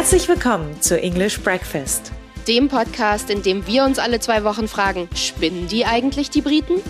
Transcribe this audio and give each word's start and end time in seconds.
Herzlich 0.00 0.28
willkommen 0.28 0.80
zu 0.80 0.98
English 0.98 1.42
Breakfast, 1.42 2.10
dem 2.48 2.68
Podcast, 2.68 3.28
in 3.28 3.42
dem 3.42 3.66
wir 3.66 3.84
uns 3.84 3.98
alle 3.98 4.18
zwei 4.18 4.44
Wochen 4.44 4.66
fragen, 4.66 5.10
spinnen 5.14 5.68
die 5.68 5.84
eigentlich 5.84 6.30
die 6.30 6.40
Briten? 6.40 6.80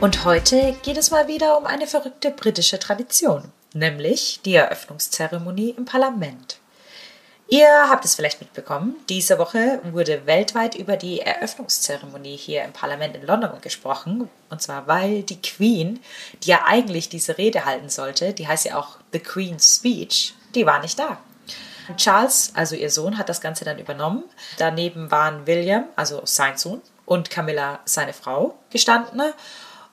Und 0.00 0.24
heute 0.24 0.74
geht 0.82 0.96
es 0.96 1.12
mal 1.12 1.28
wieder 1.28 1.56
um 1.56 1.66
eine 1.66 1.86
verrückte 1.86 2.32
britische 2.32 2.80
Tradition, 2.80 3.44
nämlich 3.74 4.40
die 4.44 4.56
Eröffnungszeremonie 4.56 5.76
im 5.78 5.84
Parlament. 5.84 6.58
Ihr 7.46 7.68
habt 7.88 8.04
es 8.04 8.16
vielleicht 8.16 8.40
mitbekommen, 8.40 8.96
diese 9.08 9.38
Woche 9.38 9.78
wurde 9.92 10.26
weltweit 10.26 10.74
über 10.74 10.96
die 10.96 11.20
Eröffnungszeremonie 11.20 12.36
hier 12.36 12.64
im 12.64 12.72
Parlament 12.72 13.14
in 13.14 13.24
London 13.24 13.60
gesprochen. 13.60 14.28
Und 14.50 14.60
zwar, 14.60 14.88
weil 14.88 15.22
die 15.22 15.40
Queen, 15.40 16.00
die 16.42 16.50
ja 16.50 16.64
eigentlich 16.66 17.08
diese 17.08 17.38
Rede 17.38 17.64
halten 17.64 17.88
sollte, 17.88 18.32
die 18.32 18.48
heißt 18.48 18.64
ja 18.64 18.78
auch 18.78 18.96
The 19.12 19.20
Queen's 19.20 19.76
Speech, 19.76 20.34
die 20.56 20.66
war 20.66 20.82
nicht 20.82 20.98
da. 20.98 21.18
Charles, 21.96 22.52
also 22.54 22.74
ihr 22.74 22.90
Sohn, 22.90 23.18
hat 23.18 23.28
das 23.28 23.40
Ganze 23.40 23.64
dann 23.64 23.78
übernommen. 23.78 24.24
Daneben 24.58 25.10
waren 25.10 25.46
William, 25.46 25.84
also 25.96 26.22
sein 26.24 26.56
Sohn, 26.56 26.82
und 27.04 27.30
Camilla, 27.30 27.80
seine 27.84 28.12
Frau, 28.12 28.56
gestandene. 28.70 29.32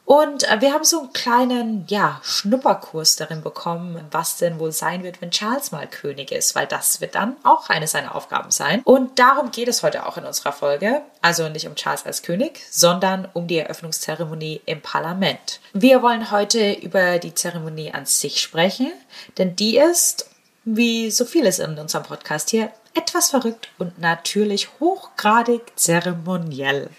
Und 0.06 0.50
äh, 0.50 0.60
wir 0.60 0.74
haben 0.74 0.84
so 0.84 1.00
einen 1.00 1.14
kleinen, 1.14 1.86
ja, 1.88 2.20
Schnupperkurs 2.24 3.16
darin 3.16 3.42
bekommen, 3.42 4.06
was 4.12 4.36
denn 4.36 4.60
wohl 4.60 4.74
sein 4.74 5.04
wird, 5.04 5.22
wenn 5.22 5.32
Charles 5.32 5.72
mal 5.72 5.88
König 5.88 6.32
ist, 6.32 6.56
weil 6.56 6.68
das 6.68 7.00
wird 7.00 7.16
dann 7.16 7.38
auch 7.44 7.70
eine 7.70 7.88
seiner 7.88 8.14
Aufgaben 8.14 8.52
sein. 8.52 8.82
Und 8.84 9.18
darum 9.18 9.52
geht 9.52 9.70
es 9.70 9.82
heute 9.82 10.06
auch 10.06 10.18
in 10.18 10.26
unserer 10.26 10.52
Folge. 10.52 11.02
Also 11.22 11.48
nicht 11.48 11.68
um 11.68 11.76
Charles 11.76 12.06
als 12.06 12.22
König, 12.22 12.62
sondern 12.70 13.30
um 13.32 13.48
die 13.48 13.60
Eröffnungszeremonie 13.60 14.62
im 14.66 14.82
Parlament. 14.82 15.62
Wir 15.72 16.02
wollen 16.02 16.32
heute 16.32 16.74
über 16.74 17.18
die 17.20 17.34
Zeremonie 17.34 17.94
an 17.94 18.06
sich 18.06 18.42
sprechen, 18.42 18.92
denn 19.38 19.56
die 19.56 19.78
ist, 19.78 20.30
wie 20.66 21.12
so 21.12 21.26
vieles 21.26 21.60
in 21.60 21.78
unserem 21.78 22.04
Podcast 22.04 22.50
hier, 22.50 22.72
etwas 22.94 23.30
verrückt 23.32 23.70
und 23.78 24.00
natürlich 24.00 24.70
hochgradig 24.80 25.62
zeremoniell. 25.76 26.90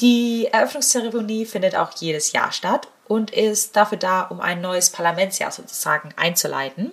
Die 0.00 0.48
Eröffnungszeremonie 0.50 1.44
findet 1.44 1.76
auch 1.76 1.92
jedes 1.98 2.32
Jahr 2.32 2.52
statt 2.52 2.88
und 3.06 3.30
ist 3.30 3.76
dafür 3.76 3.98
da, 3.98 4.22
um 4.22 4.40
ein 4.40 4.60
neues 4.60 4.90
Parlamentsjahr 4.90 5.50
sozusagen 5.50 6.10
einzuleiten. 6.16 6.92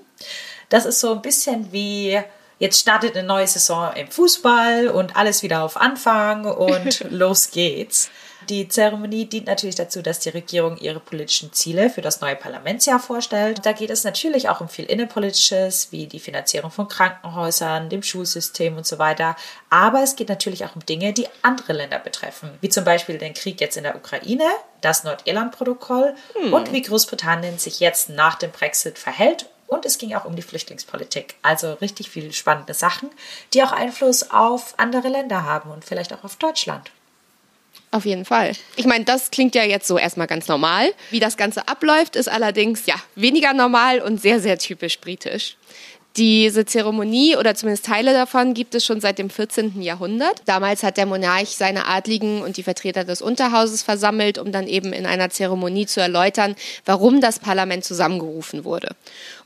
Das 0.69 0.85
ist 0.85 0.99
so 0.99 1.13
ein 1.13 1.21
bisschen 1.21 1.71
wie 1.71 2.19
jetzt 2.59 2.79
startet 2.79 3.15
eine 3.15 3.25
neue 3.25 3.47
Saison 3.47 3.93
im 3.93 4.09
Fußball 4.09 4.89
und 4.89 5.15
alles 5.15 5.43
wieder 5.43 5.63
auf 5.63 5.77
Anfang 5.77 6.45
und 6.45 7.05
los 7.11 7.51
geht's. 7.51 8.09
Die 8.49 8.67
Zeremonie 8.67 9.25
dient 9.25 9.47
natürlich 9.47 9.75
dazu, 9.75 10.01
dass 10.01 10.19
die 10.19 10.29
Regierung 10.29 10.77
ihre 10.77 10.99
politischen 10.99 11.51
Ziele 11.53 11.89
für 11.89 12.01
das 12.01 12.21
neue 12.21 12.35
Parlamentsjahr 12.35 12.99
vorstellt. 12.99 13.65
Da 13.65 13.71
geht 13.71 13.89
es 13.89 14.03
natürlich 14.03 14.49
auch 14.49 14.61
um 14.61 14.69
viel 14.69 14.85
Innenpolitisches, 14.85 15.91
wie 15.91 16.07
die 16.07 16.19
Finanzierung 16.19 16.71
von 16.71 16.87
Krankenhäusern, 16.87 17.89
dem 17.89 18.03
Schulsystem 18.03 18.77
und 18.77 18.85
so 18.85 18.99
weiter. 18.99 19.35
Aber 19.69 20.03
es 20.03 20.15
geht 20.15 20.29
natürlich 20.29 20.63
auch 20.65 20.75
um 20.75 20.85
Dinge, 20.85 21.13
die 21.13 21.27
andere 21.41 21.73
Länder 21.73 21.99
betreffen, 21.99 22.51
wie 22.61 22.69
zum 22.69 22.83
Beispiel 22.83 23.17
den 23.17 23.33
Krieg 23.33 23.59
jetzt 23.59 23.77
in 23.77 23.83
der 23.83 23.95
Ukraine, 23.95 24.45
das 24.81 25.03
Nordirland-Protokoll 25.03 26.15
hm. 26.41 26.53
und 26.53 26.71
wie 26.71 26.81
Großbritannien 26.81 27.57
sich 27.57 27.79
jetzt 27.79 28.09
nach 28.09 28.35
dem 28.35 28.51
Brexit 28.51 28.97
verhält 28.99 29.47
und 29.67 29.85
es 29.85 29.97
ging 29.97 30.13
auch 30.15 30.25
um 30.25 30.35
die 30.35 30.41
Flüchtlingspolitik. 30.41 31.35
Also 31.41 31.73
richtig 31.73 32.09
viele 32.09 32.31
spannende 32.33 32.73
Sachen, 32.73 33.09
die 33.53 33.61
auch 33.63 33.73
Einfluss 33.73 34.31
auf 34.31 34.73
andere 34.77 35.09
Länder 35.09 35.43
haben 35.43 35.69
und 35.71 35.85
vielleicht 35.85 36.13
auch 36.13 36.23
auf 36.23 36.37
Deutschland. 36.37 36.91
Auf 37.91 38.05
jeden 38.05 38.25
Fall. 38.25 38.51
Ich 38.75 38.85
meine, 38.85 39.05
das 39.05 39.31
klingt 39.31 39.55
ja 39.55 39.63
jetzt 39.63 39.87
so 39.87 39.97
erstmal 39.97 40.27
ganz 40.27 40.47
normal. 40.47 40.93
Wie 41.09 41.21
das 41.21 41.37
Ganze 41.37 41.67
abläuft, 41.67 42.15
ist 42.15 42.27
allerdings 42.27 42.85
ja 42.85 42.95
weniger 43.15 43.53
normal 43.53 44.01
und 44.01 44.21
sehr, 44.21 44.41
sehr 44.41 44.57
typisch 44.57 44.99
britisch. 44.99 45.55
Diese 46.17 46.65
Zeremonie 46.65 47.35
oder 47.37 47.53
zumindest 47.53 47.85
Teile 47.85 48.11
davon 48.11 48.55
gibt 48.55 48.73
es 48.73 48.83
schon 48.83 48.99
seit 48.99 49.19
dem 49.19 49.29
14. 49.29 49.83
Jahrhundert. 49.83 50.41
Damals 50.45 50.81
hat 50.81 50.97
der 50.97 51.05
Monarch 51.05 51.49
seine 51.49 51.85
Adligen 51.85 52.41
und 52.41 52.57
die 52.57 52.63
Vertreter 52.63 53.03
des 53.03 53.21
Unterhauses 53.21 53.83
versammelt, 53.83 54.39
um 54.39 54.51
dann 54.51 54.67
eben 54.67 54.93
in 54.93 55.05
einer 55.05 55.29
Zeremonie 55.29 55.85
zu 55.85 56.01
erläutern, 56.01 56.55
warum 56.85 57.21
das 57.21 57.37
Parlament 57.37 57.85
zusammengerufen 57.85 58.63
wurde. 58.63 58.95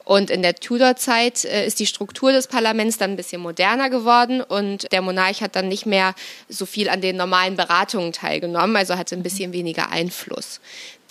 Und 0.05 0.29
in 0.29 0.41
der 0.41 0.55
Tudor-Zeit 0.55 1.45
äh, 1.45 1.65
ist 1.65 1.79
die 1.79 1.85
Struktur 1.85 2.31
des 2.31 2.47
Parlaments 2.47 2.97
dann 2.97 3.11
ein 3.11 3.17
bisschen 3.17 3.41
moderner 3.41 3.89
geworden 3.89 4.41
und 4.41 4.91
der 4.91 5.01
Monarch 5.01 5.41
hat 5.41 5.55
dann 5.55 5.67
nicht 5.67 5.85
mehr 5.85 6.15
so 6.49 6.65
viel 6.65 6.89
an 6.89 7.01
den 7.01 7.17
normalen 7.17 7.55
Beratungen 7.55 8.13
teilgenommen, 8.13 8.75
also 8.77 8.97
hatte 8.97 9.15
ein 9.15 9.23
bisschen 9.23 9.53
weniger 9.53 9.89
Einfluss. 9.89 10.59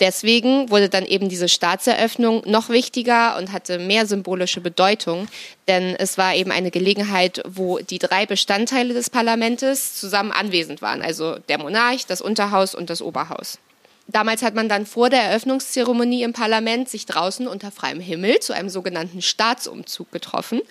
Deswegen 0.01 0.71
wurde 0.71 0.89
dann 0.89 1.05
eben 1.05 1.29
diese 1.29 1.47
Staatseröffnung 1.47 2.41
noch 2.47 2.69
wichtiger 2.69 3.37
und 3.37 3.51
hatte 3.51 3.77
mehr 3.77 4.07
symbolische 4.07 4.59
Bedeutung, 4.59 5.27
denn 5.67 5.95
es 5.95 6.17
war 6.17 6.33
eben 6.33 6.51
eine 6.51 6.71
Gelegenheit, 6.71 7.43
wo 7.47 7.77
die 7.77 7.99
drei 7.99 8.25
Bestandteile 8.25 8.95
des 8.95 9.11
Parlaments 9.11 9.99
zusammen 9.99 10.31
anwesend 10.31 10.81
waren, 10.81 11.03
also 11.03 11.37
der 11.49 11.59
Monarch, 11.59 12.07
das 12.07 12.19
Unterhaus 12.19 12.73
und 12.73 12.89
das 12.89 13.03
Oberhaus. 13.03 13.59
Damals 14.07 14.41
hat 14.41 14.55
man 14.55 14.67
dann 14.67 14.87
vor 14.87 15.11
der 15.11 15.21
Eröffnungszeremonie 15.21 16.23
im 16.23 16.33
Parlament 16.33 16.89
sich 16.89 17.05
draußen 17.05 17.47
unter 17.47 17.71
freiem 17.71 17.99
Himmel 17.99 18.39
zu 18.39 18.53
einem 18.53 18.69
sogenannten 18.69 19.21
Staatsumzug 19.21 20.11
getroffen. 20.11 20.61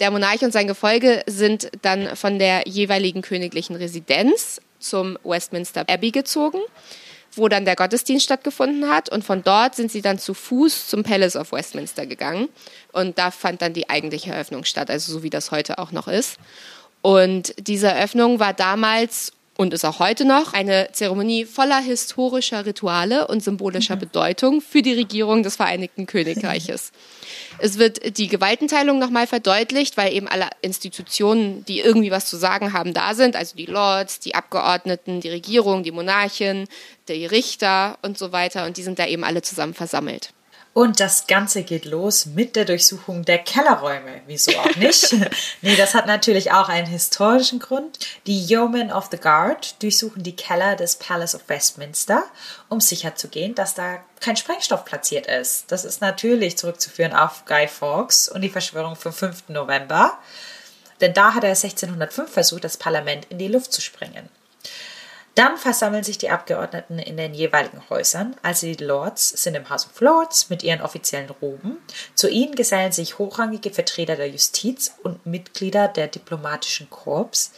Der 0.00 0.10
Monarch 0.10 0.42
und 0.42 0.52
sein 0.52 0.66
Gefolge 0.66 1.22
sind 1.26 1.70
dann 1.82 2.16
von 2.16 2.38
der 2.38 2.62
jeweiligen 2.66 3.20
königlichen 3.20 3.76
Residenz 3.76 4.62
zum 4.78 5.18
Westminster 5.24 5.84
Abbey 5.88 6.10
gezogen, 6.10 6.60
wo 7.38 7.48
dann 7.48 7.64
der 7.64 7.76
Gottesdienst 7.76 8.24
stattgefunden 8.24 8.90
hat. 8.90 9.08
Und 9.08 9.24
von 9.24 9.42
dort 9.42 9.74
sind 9.74 9.90
sie 9.90 10.02
dann 10.02 10.18
zu 10.18 10.34
Fuß 10.34 10.88
zum 10.88 11.02
Palace 11.02 11.36
of 11.36 11.52
Westminster 11.52 12.06
gegangen. 12.06 12.48
Und 12.92 13.18
da 13.18 13.30
fand 13.30 13.62
dann 13.62 13.72
die 13.72 13.88
eigentliche 13.88 14.32
Eröffnung 14.32 14.64
statt, 14.64 14.90
also 14.90 15.12
so 15.12 15.22
wie 15.22 15.30
das 15.30 15.50
heute 15.50 15.78
auch 15.78 15.92
noch 15.92 16.08
ist. 16.08 16.38
Und 17.00 17.54
diese 17.58 17.88
Eröffnung 17.88 18.40
war 18.40 18.52
damals 18.52 19.32
und 19.58 19.74
ist 19.74 19.84
auch 19.84 19.98
heute 19.98 20.24
noch 20.24 20.52
eine 20.52 20.90
Zeremonie 20.92 21.44
voller 21.44 21.80
historischer 21.80 22.64
Rituale 22.64 23.26
und 23.26 23.42
symbolischer 23.42 23.96
mhm. 23.96 24.00
Bedeutung 24.00 24.60
für 24.60 24.82
die 24.82 24.92
Regierung 24.92 25.42
des 25.42 25.56
Vereinigten 25.56 26.06
Königreiches. 26.06 26.92
es 27.58 27.76
wird 27.76 28.16
die 28.18 28.28
Gewaltenteilung 28.28 29.00
nochmal 29.00 29.26
verdeutlicht, 29.26 29.96
weil 29.96 30.14
eben 30.14 30.28
alle 30.28 30.48
Institutionen, 30.62 31.64
die 31.64 31.80
irgendwie 31.80 32.12
was 32.12 32.26
zu 32.26 32.36
sagen 32.36 32.72
haben, 32.72 32.94
da 32.94 33.14
sind, 33.14 33.34
also 33.34 33.56
die 33.56 33.66
Lords, 33.66 34.20
die 34.20 34.36
Abgeordneten, 34.36 35.20
die 35.20 35.28
Regierung, 35.28 35.82
die 35.82 35.90
Monarchin, 35.90 36.68
die 37.08 37.26
Richter 37.26 37.98
und 38.02 38.16
so 38.16 38.30
weiter, 38.30 38.64
und 38.64 38.76
die 38.76 38.84
sind 38.84 39.00
da 39.00 39.06
eben 39.06 39.24
alle 39.24 39.42
zusammen 39.42 39.74
versammelt. 39.74 40.30
Und 40.78 41.00
das 41.00 41.26
Ganze 41.26 41.64
geht 41.64 41.86
los 41.86 42.24
mit 42.24 42.54
der 42.54 42.64
Durchsuchung 42.64 43.24
der 43.24 43.38
Kellerräume. 43.38 44.20
Wieso 44.28 44.52
auch 44.52 44.76
nicht? 44.76 45.12
nee, 45.60 45.74
das 45.74 45.92
hat 45.92 46.06
natürlich 46.06 46.52
auch 46.52 46.68
einen 46.68 46.86
historischen 46.86 47.58
Grund. 47.58 47.98
Die 48.28 48.46
Yeomen 48.46 48.92
of 48.92 49.08
the 49.10 49.16
Guard 49.16 49.82
durchsuchen 49.82 50.22
die 50.22 50.36
Keller 50.36 50.76
des 50.76 50.94
Palace 50.94 51.34
of 51.34 51.48
Westminster, 51.48 52.22
um 52.68 52.80
sicherzugehen, 52.80 53.56
dass 53.56 53.74
da 53.74 54.04
kein 54.20 54.36
Sprengstoff 54.36 54.84
platziert 54.84 55.26
ist. 55.26 55.64
Das 55.72 55.84
ist 55.84 56.00
natürlich 56.00 56.56
zurückzuführen 56.56 57.12
auf 57.12 57.44
Guy 57.44 57.66
Fawkes 57.66 58.28
und 58.28 58.42
die 58.42 58.48
Verschwörung 58.48 58.94
vom 58.94 59.12
5. 59.12 59.48
November. 59.48 60.16
Denn 61.00 61.12
da 61.12 61.34
hat 61.34 61.42
er 61.42 61.50
1605 61.50 62.30
versucht, 62.30 62.62
das 62.62 62.76
Parlament 62.76 63.26
in 63.30 63.38
die 63.38 63.48
Luft 63.48 63.72
zu 63.72 63.80
sprengen. 63.80 64.28
Dann 65.38 65.56
versammeln 65.56 66.02
sich 66.02 66.18
die 66.18 66.30
Abgeordneten 66.30 66.98
in 66.98 67.16
den 67.16 67.32
jeweiligen 67.32 67.80
Häusern, 67.90 68.34
also 68.42 68.66
die 68.66 68.82
Lords 68.82 69.28
sind 69.28 69.54
im 69.54 69.70
House 69.70 69.86
of 69.86 70.00
Lords 70.00 70.50
mit 70.50 70.64
ihren 70.64 70.80
offiziellen 70.80 71.30
Roben. 71.30 71.78
Zu 72.16 72.28
ihnen 72.28 72.56
gesellen 72.56 72.90
sich 72.90 73.18
hochrangige 73.18 73.70
Vertreter 73.70 74.16
der 74.16 74.28
Justiz 74.28 74.96
und 75.04 75.26
Mitglieder 75.26 75.86
der 75.86 76.08
diplomatischen 76.08 76.90
Korps. 76.90 77.52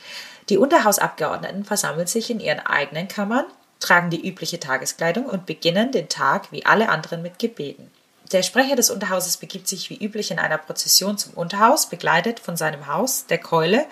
Die 0.51 0.59
Unterhausabgeordneten 0.59 1.65
versammeln 1.65 2.07
sich 2.07 2.29
in 2.29 2.39
ihren 2.41 2.61
eigenen 2.61 3.09
Kammern, 3.09 3.47
tragen 3.79 4.11
die 4.11 4.29
übliche 4.29 4.61
Tageskleidung 4.61 5.25
und 5.25 5.47
beginnen 5.47 5.91
den 5.91 6.11
Tag 6.11 6.53
wie 6.53 6.67
alle 6.67 6.91
anderen 6.91 7.23
mit 7.23 7.39
Gebeten. 7.39 7.91
Der 8.31 8.43
Sprecher 8.43 8.77
des 8.77 8.91
Unterhauses 8.91 9.39
begibt 9.39 9.67
sich 9.67 9.89
wie 9.89 9.97
üblich 9.97 10.31
in 10.31 10.39
einer 10.39 10.59
Prozession 10.59 11.17
zum 11.17 11.33
Unterhaus, 11.33 11.87
begleitet 11.87 12.41
von 12.41 12.59
seinem 12.59 12.89
Haus, 12.89 13.25
der 13.25 13.39
Keule 13.39 13.87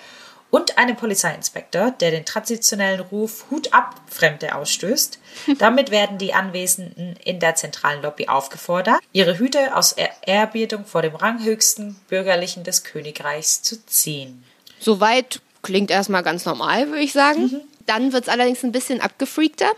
und 0.51 0.79
einem 0.79 0.97
Polizeiinspektor, 0.97 1.91
der 1.91 2.11
den 2.11 2.25
traditionellen 2.25 3.01
Ruf 3.01 3.47
Hut 3.51 3.73
ab 3.75 4.01
Fremde 4.07 4.55
ausstößt. 4.55 5.19
Damit 5.59 5.91
werden 5.91 6.19
die 6.19 6.35
Anwesenden 6.35 7.17
in 7.25 7.41
der 7.41 7.55
zentralen 7.55 8.03
Lobby 8.03 8.29
aufgefordert, 8.29 9.01
ihre 9.13 9.39
Hüte 9.39 9.77
aus 9.77 9.95
Ehrerbietung 10.27 10.87
vor 10.87 11.03
dem 11.03 11.15
ranghöchsten 11.15 11.97
Bürgerlichen 12.09 12.65
des 12.65 12.85
Königreichs 12.85 13.63
zu 13.63 13.85
ziehen. 13.87 14.45
Soweit 14.81 15.41
klingt 15.63 15.91
erstmal 15.91 16.23
ganz 16.23 16.45
normal, 16.45 16.89
würde 16.89 17.03
ich 17.03 17.13
sagen. 17.13 17.43
Mhm. 17.43 17.61
Dann 17.87 18.13
wird 18.13 18.25
es 18.25 18.29
allerdings 18.29 18.63
ein 18.65 18.73
bisschen 18.73 19.01
abgefreakter, 19.01 19.71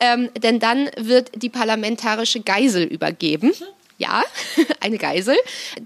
ähm, 0.00 0.30
denn 0.42 0.60
dann 0.60 0.90
wird 0.96 1.30
die 1.34 1.50
parlamentarische 1.50 2.40
Geisel 2.40 2.84
übergeben. 2.84 3.48
Mhm 3.48 3.79
ja, 4.00 4.24
eine 4.80 4.98
Geisel. 4.98 5.36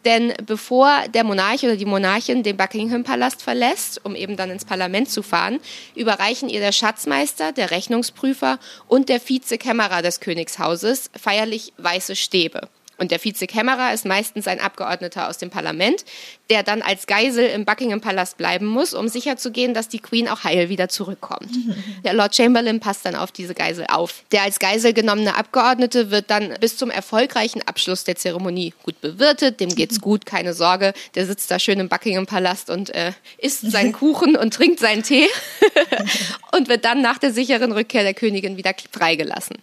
Denn 0.05 0.33
bevor 0.47 1.09
der 1.13 1.25
Monarch 1.25 1.65
oder 1.65 1.77
die 1.77 1.85
Monarchin 1.85 2.43
den 2.43 2.57
Buckingham-Palast 2.57 3.43
verlässt, 3.43 4.01
um 4.05 4.15
eben 4.15 4.37
dann 4.37 4.51
ins 4.51 4.65
Parlament 4.65 5.11
zu 5.11 5.23
fahren, 5.23 5.61
überreichen 5.95 6.49
ihr 6.49 6.61
der 6.61 6.73
Schatzmeister, 6.73 7.53
der 7.53 7.73
Rechnungsprüfer 7.73 8.59
und 8.87 9.09
der 9.09 9.21
Vizekämmerer 9.21 10.01
des 10.01 10.21
Königshauses 10.21 11.11
feierlich 11.21 11.73
weiße 11.77 12.15
Stäbe. 12.15 12.69
Und 12.99 13.11
der 13.11 13.23
Vizekämmerer 13.23 13.93
ist 13.93 14.05
meistens 14.05 14.47
ein 14.47 14.61
Abgeordneter 14.61 15.29
aus 15.29 15.39
dem 15.39 15.51
Parlament, 15.51 16.05
der 16.51 16.63
dann 16.63 16.83
als 16.83 17.07
Geisel 17.07 17.47
im 17.47 17.65
Buckingham 17.65 18.01
Palast 18.01 18.37
bleiben 18.37 18.67
muss, 18.67 18.95
um 18.95 19.09
sicherzugehen, 19.09 19.75
dass 19.75 19.89
die 19.89 19.99
Queen 19.99 20.29
auch 20.29 20.45
heil 20.45 20.69
wieder 20.69 20.89
zurückkommt. 20.89 21.51
Der 22.05 22.13
Lord 22.13 22.37
Chamberlain 22.37 22.81
passt 22.81 23.05
dann 23.05 23.17
auf 23.17 23.33
diese 23.33 23.55
Geisel 23.55 23.87
auf. 23.89 24.23
Der 24.33 24.43
als 24.43 24.59
Geisel 24.59 24.93
genommene 24.93 25.37
Abgeordnete 25.37 26.11
wird 26.11 26.31
dann 26.31 26.55
bis 26.61 26.77
zum 26.77 26.91
erfolgreichen 26.91 27.63
Abschluss 27.63 28.05
der 28.05 28.17
Zeremonie 28.17 28.75
gut 28.83 29.01
bewirtet. 29.01 29.61
Dem 29.61 29.75
geht's 29.75 30.01
gut, 30.01 30.27
keine 30.27 30.55
Sorge. 30.55 30.93
Der 31.15 31.27
sitzt 31.27 31.51
da 31.51 31.59
schön 31.59 31.81
im 31.81 31.89
Buckingham 31.89 32.27
Palast 32.27 32.71
und 32.71 32.91
äh, 32.91 33.13
isst 33.39 33.71
seinen 33.71 33.93
Kuchen 34.05 34.37
und 34.37 34.55
trinkt 34.55 34.81
seinen 34.81 35.03
Tee 35.03 35.29
und 36.53 36.69
wird 36.69 36.85
dann 36.85 37.01
nach 37.01 37.19
der 37.19 37.33
sicheren 37.33 37.73
Rückkehr 37.73 38.03
der 38.03 38.15
Königin 38.15 38.57
wieder 38.57 38.75
freigelassen. 38.93 39.57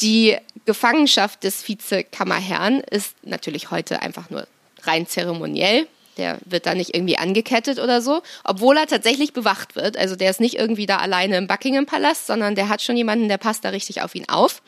Die 0.00 0.36
Gefangenschaft 0.64 1.44
des 1.44 1.66
Vizekammerherrn 1.66 2.80
ist 2.80 3.14
natürlich 3.22 3.70
heute 3.70 4.02
einfach 4.02 4.30
nur 4.30 4.46
rein 4.82 5.06
zeremoniell. 5.06 5.86
Der 6.18 6.38
wird 6.44 6.66
da 6.66 6.74
nicht 6.74 6.94
irgendwie 6.94 7.16
angekettet 7.16 7.78
oder 7.78 8.02
so, 8.02 8.22
obwohl 8.42 8.76
er 8.76 8.86
tatsächlich 8.86 9.32
bewacht 9.32 9.76
wird. 9.76 9.96
Also 9.96 10.16
der 10.16 10.30
ist 10.30 10.40
nicht 10.40 10.56
irgendwie 10.56 10.86
da 10.86 10.96
alleine 10.96 11.36
im 11.36 11.46
Buckingham 11.46 11.86
Palast, 11.86 12.26
sondern 12.26 12.56
der 12.56 12.68
hat 12.68 12.82
schon 12.82 12.96
jemanden, 12.96 13.28
der 13.28 13.38
passt 13.38 13.64
da 13.64 13.68
richtig 13.68 14.02
auf 14.02 14.14
ihn 14.14 14.28
auf. 14.28 14.60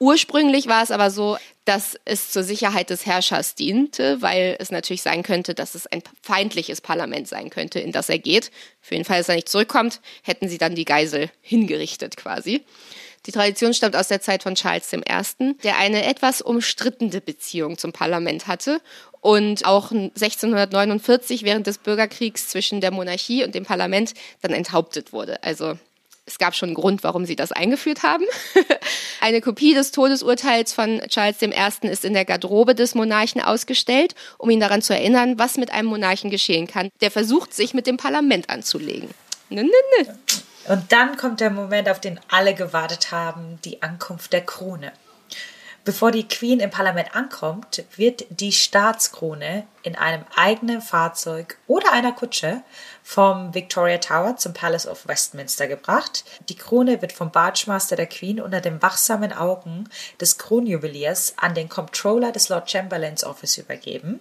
Ursprünglich 0.00 0.68
war 0.68 0.82
es 0.82 0.90
aber 0.90 1.10
so, 1.10 1.38
dass 1.64 1.98
es 2.04 2.30
zur 2.30 2.44
Sicherheit 2.44 2.90
des 2.90 3.04
Herrschers 3.04 3.54
diente, 3.54 4.22
weil 4.22 4.56
es 4.60 4.70
natürlich 4.70 5.02
sein 5.02 5.22
könnte, 5.22 5.54
dass 5.54 5.74
es 5.74 5.86
ein 5.86 6.02
feindliches 6.22 6.80
Parlament 6.80 7.26
sein 7.26 7.50
könnte, 7.50 7.80
in 7.80 7.90
das 7.92 8.08
er 8.08 8.18
geht. 8.18 8.50
Für 8.80 8.94
den 8.94 9.04
Fall, 9.04 9.18
dass 9.18 9.28
er 9.28 9.34
nicht 9.34 9.48
zurückkommt, 9.48 10.00
hätten 10.22 10.48
sie 10.48 10.58
dann 10.58 10.74
die 10.74 10.84
Geisel 10.84 11.30
hingerichtet 11.42 12.16
quasi. 12.16 12.64
Die 13.28 13.32
Tradition 13.32 13.74
stammt 13.74 13.94
aus 13.94 14.08
der 14.08 14.22
Zeit 14.22 14.42
von 14.42 14.54
Charles 14.54 14.90
I., 14.90 15.54
der 15.62 15.76
eine 15.76 16.06
etwas 16.06 16.40
umstrittene 16.40 17.20
Beziehung 17.20 17.76
zum 17.76 17.92
Parlament 17.92 18.46
hatte 18.46 18.80
und 19.20 19.66
auch 19.66 19.90
1649 19.90 21.42
während 21.42 21.66
des 21.66 21.76
Bürgerkriegs 21.76 22.48
zwischen 22.48 22.80
der 22.80 22.90
Monarchie 22.90 23.44
und 23.44 23.54
dem 23.54 23.66
Parlament 23.66 24.14
dann 24.40 24.52
enthauptet 24.52 25.12
wurde. 25.12 25.42
Also 25.42 25.76
es 26.24 26.38
gab 26.38 26.54
schon 26.54 26.70
einen 26.70 26.74
Grund, 26.74 27.04
warum 27.04 27.26
sie 27.26 27.36
das 27.36 27.52
eingeführt 27.52 28.02
haben. 28.02 28.24
Eine 29.20 29.42
Kopie 29.42 29.74
des 29.74 29.90
Todesurteils 29.92 30.72
von 30.72 31.02
Charles 31.08 31.42
I. 31.42 31.88
ist 31.88 32.06
in 32.06 32.14
der 32.14 32.24
Garderobe 32.24 32.74
des 32.74 32.94
Monarchen 32.94 33.42
ausgestellt, 33.42 34.14
um 34.38 34.48
ihn 34.48 34.60
daran 34.60 34.80
zu 34.80 34.94
erinnern, 34.94 35.38
was 35.38 35.58
mit 35.58 35.70
einem 35.70 35.88
Monarchen 35.88 36.30
geschehen 36.30 36.66
kann, 36.66 36.88
der 37.02 37.10
versucht, 37.10 37.52
sich 37.52 37.74
mit 37.74 37.86
dem 37.86 37.98
Parlament 37.98 38.48
anzulegen. 38.48 39.10
Nö, 39.50 39.64
nö, 39.64 39.70
nö. 39.98 40.12
Und 40.68 40.92
dann 40.92 41.16
kommt 41.16 41.40
der 41.40 41.50
Moment, 41.50 41.88
auf 41.88 42.00
den 42.00 42.20
alle 42.28 42.54
gewartet 42.54 43.10
haben, 43.10 43.58
die 43.64 43.82
Ankunft 43.82 44.32
der 44.32 44.44
Krone. 44.44 44.92
Bevor 45.84 46.10
die 46.10 46.28
Queen 46.28 46.60
im 46.60 46.68
Parlament 46.68 47.16
ankommt, 47.16 47.82
wird 47.96 48.26
die 48.28 48.52
Staatskrone 48.52 49.66
in 49.82 49.96
einem 49.96 50.22
eigenen 50.36 50.82
Fahrzeug 50.82 51.56
oder 51.66 51.92
einer 51.92 52.12
Kutsche 52.12 52.62
vom 53.02 53.54
Victoria 53.54 53.96
Tower 53.96 54.36
zum 54.36 54.52
Palace 54.52 54.86
of 54.86 55.08
Westminster 55.08 55.66
gebracht. 55.66 56.24
Die 56.50 56.56
Krone 56.56 57.00
wird 57.00 57.12
vom 57.12 57.30
Bargemaster 57.30 57.96
der 57.96 58.06
Queen 58.06 58.38
unter 58.38 58.60
den 58.60 58.82
wachsamen 58.82 59.32
Augen 59.32 59.88
des 60.20 60.36
Kronjuweliers 60.36 61.32
an 61.38 61.54
den 61.54 61.70
Comptroller 61.70 62.32
des 62.32 62.50
Lord 62.50 62.70
Chamberlains 62.70 63.24
Office 63.24 63.56
übergeben. 63.56 64.20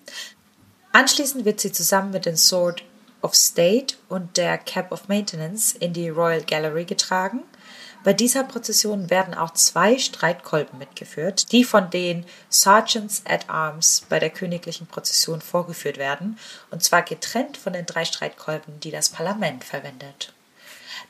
Anschließend 0.94 1.44
wird 1.44 1.60
sie 1.60 1.74
zusammen 1.74 2.12
mit 2.12 2.26
den 2.26 2.38
Sword 2.38 2.82
of 3.22 3.36
State 3.36 3.96
und 4.10 4.38
der 4.38 4.58
Cap 4.58 4.92
of 4.92 5.08
Maintenance 5.08 5.74
in 5.74 5.94
die 5.94 6.10
Royal 6.10 6.42
Gallery 6.42 6.86
getragen. 6.86 7.44
Bei 8.04 8.14
dieser 8.14 8.44
Prozession 8.44 9.10
werden 9.10 9.34
auch 9.34 9.52
zwei 9.54 9.98
Streitkolben 9.98 10.80
mitgeführt, 10.80 11.52
die 11.52 11.64
von 11.64 11.90
den 11.90 12.26
Sergeants 12.50 13.22
at 13.28 13.50
Arms 13.50 14.04
bei 14.08 14.20
der 14.20 14.30
königlichen 14.30 14.88
Prozession 14.88 15.42
vorgeführt 15.42 15.98
werden, 15.98 16.38
und 16.72 16.84
zwar 16.84 17.02
getrennt 17.02 17.58
von 17.58 17.74
den 17.74 17.86
drei 17.86 18.06
Streitkolben, 18.06 18.80
die 18.80 18.92
das 18.92 19.10
Parlament 19.10 19.64
verwendet. 19.64 20.32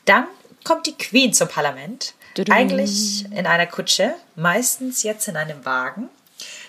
Dann 0.06 0.26
kommt 0.64 0.86
die 0.86 0.98
Queen 0.98 1.32
zum 1.32 1.48
Parlament, 1.48 2.14
eigentlich 2.50 3.24
in 3.32 3.46
einer 3.46 3.66
Kutsche, 3.66 4.14
meistens 4.34 5.02
jetzt 5.02 5.28
in 5.28 5.36
einem 5.36 5.64
Wagen. 5.64 6.08